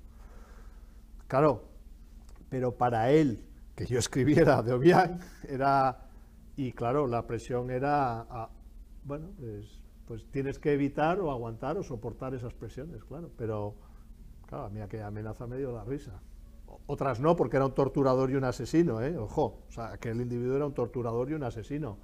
[1.31, 1.70] Claro,
[2.51, 3.43] pero para él,
[3.75, 6.07] que yo escribiera de Obiang, era...
[6.55, 8.49] Y claro, la presión era,
[9.03, 13.75] bueno, pues, pues tienes que evitar o aguantar o soportar esas presiones, claro, pero
[14.51, 16.11] Claro, a mí aquella amenaza me dio la risa.
[16.85, 19.17] Otras no, porque era un torturador y un asesino, ¿eh?
[19.17, 21.99] Ojo, o sea, aquel individuo era un torturador y un asesino.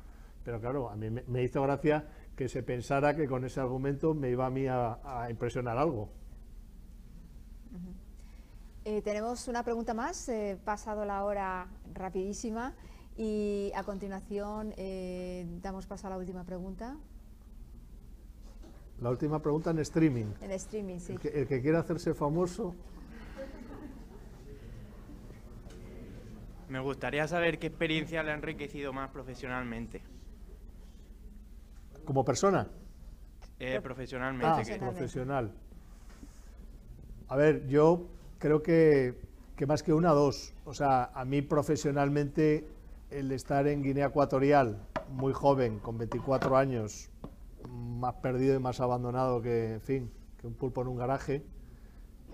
[0.45, 4.29] Pero claro, a mí me, hizo gracia que se pensara que con ese argumento me
[4.29, 6.09] iba a mí a, impresionar algo.
[8.89, 12.73] Eh, tenemos una pregunta más, eh, pasado la hora rapidísima
[13.17, 16.95] y a continuación eh, damos paso a la última pregunta.
[19.01, 20.27] La última pregunta en streaming.
[20.39, 21.11] En streaming, sí.
[21.11, 22.75] El que, el que quiera hacerse famoso.
[26.69, 30.01] Me gustaría saber qué experiencia le ha enriquecido más profesionalmente.
[32.05, 32.69] ¿Como persona?
[33.59, 34.75] Eh, profesionalmente.
[34.75, 35.51] Ah, profesional.
[37.27, 38.07] A ver, yo
[38.39, 39.19] creo que,
[39.55, 40.53] que más que una, dos.
[40.65, 42.67] O sea, a mí profesionalmente
[43.09, 47.09] el estar en Guinea Ecuatorial, muy joven, con 24 años,
[47.69, 51.43] más perdido y más abandonado que, en fin, que un pulpo en un garaje,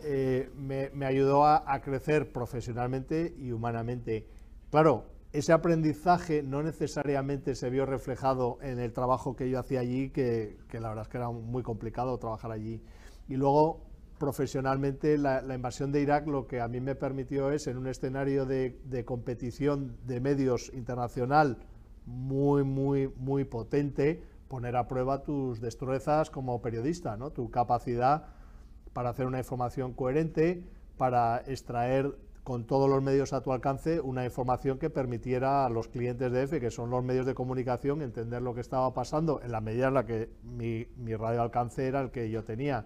[0.06, 4.28] eh, me, ayudó a, crecer profesionalmente y humanamente.
[4.70, 10.10] Claro, ese aprendizaje no necesariamente se vio reflejado en el trabajo que yo hacía allí,
[10.10, 12.82] que, la verdad es que era muy complicado trabajar allí.
[13.30, 13.82] Y luego,
[14.24, 18.46] profesionalmente, la, invasión de Irak lo que a mí me permitió es, en un escenario
[18.46, 21.58] de, competición de medios internacional
[22.06, 27.32] muy, muy, muy potente, poner a prueba tus destrezas como periodista, ¿no?
[27.32, 28.28] tu capacidad
[28.94, 30.64] para hacer una información coherente,
[30.96, 32.16] para extraer
[32.46, 36.44] con todos los medios a tu alcance una información que permitiera a los clientes de
[36.44, 39.90] EFE, que son los medios de comunicación, entender lo que estaba pasando en la medida
[39.90, 42.86] en la que mi radio alcance era el que yo tenía.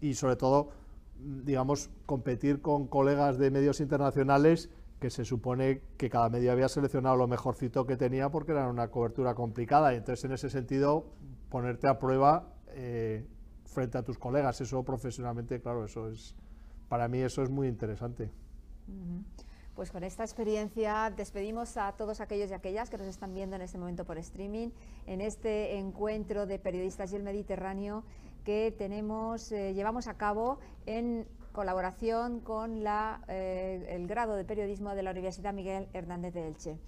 [0.00, 0.70] Y sobre todo,
[1.18, 4.70] digamos, competir con colegas de medios internacionales
[5.00, 8.88] que se supone que cada medio había seleccionado lo mejorcito que tenía porque era una
[8.88, 9.94] cobertura complicada.
[9.94, 11.06] Entonces, en ese sentido,
[11.50, 13.26] ponerte a prueba eh,
[13.64, 16.34] frente a tus colegas, eso profesionalmente, claro, eso es,
[16.88, 18.30] para mí eso es muy interesante.
[19.74, 23.62] Pues con esta experiencia despedimos a todos aquellos y aquellas que nos están viendo en
[23.62, 24.70] este momento por streaming,
[25.06, 28.02] en este encuentro de periodistas y el Mediterráneo
[28.48, 35.02] que tenemos, eh, llevamos a cabo en colaboración con eh, el grado de periodismo de
[35.02, 36.78] la Universidad Miguel Hernández de Elche.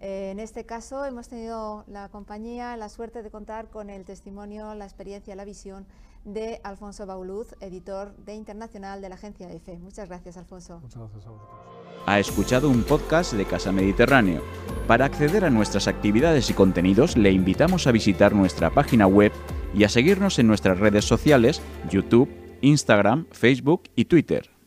[0.00, 4.74] Eh, en este caso hemos tenido la compañía, la suerte de contar con el testimonio,
[4.74, 5.84] la experiencia, la visión
[6.24, 9.78] de Alfonso Bauluz, editor de Internacional de la agencia EFE.
[9.78, 10.80] Muchas gracias, Alfonso.
[10.80, 11.60] Muchas gracias a vosotros.
[12.06, 14.42] Ha escuchado un podcast de Casa Mediterráneo.
[14.86, 19.32] Para acceder a nuestras actividades y contenidos, le invitamos a visitar nuestra página web
[19.74, 22.28] y a seguirnos en nuestras redes sociales, YouTube,
[22.62, 24.59] Instagram, Facebook y Twitter.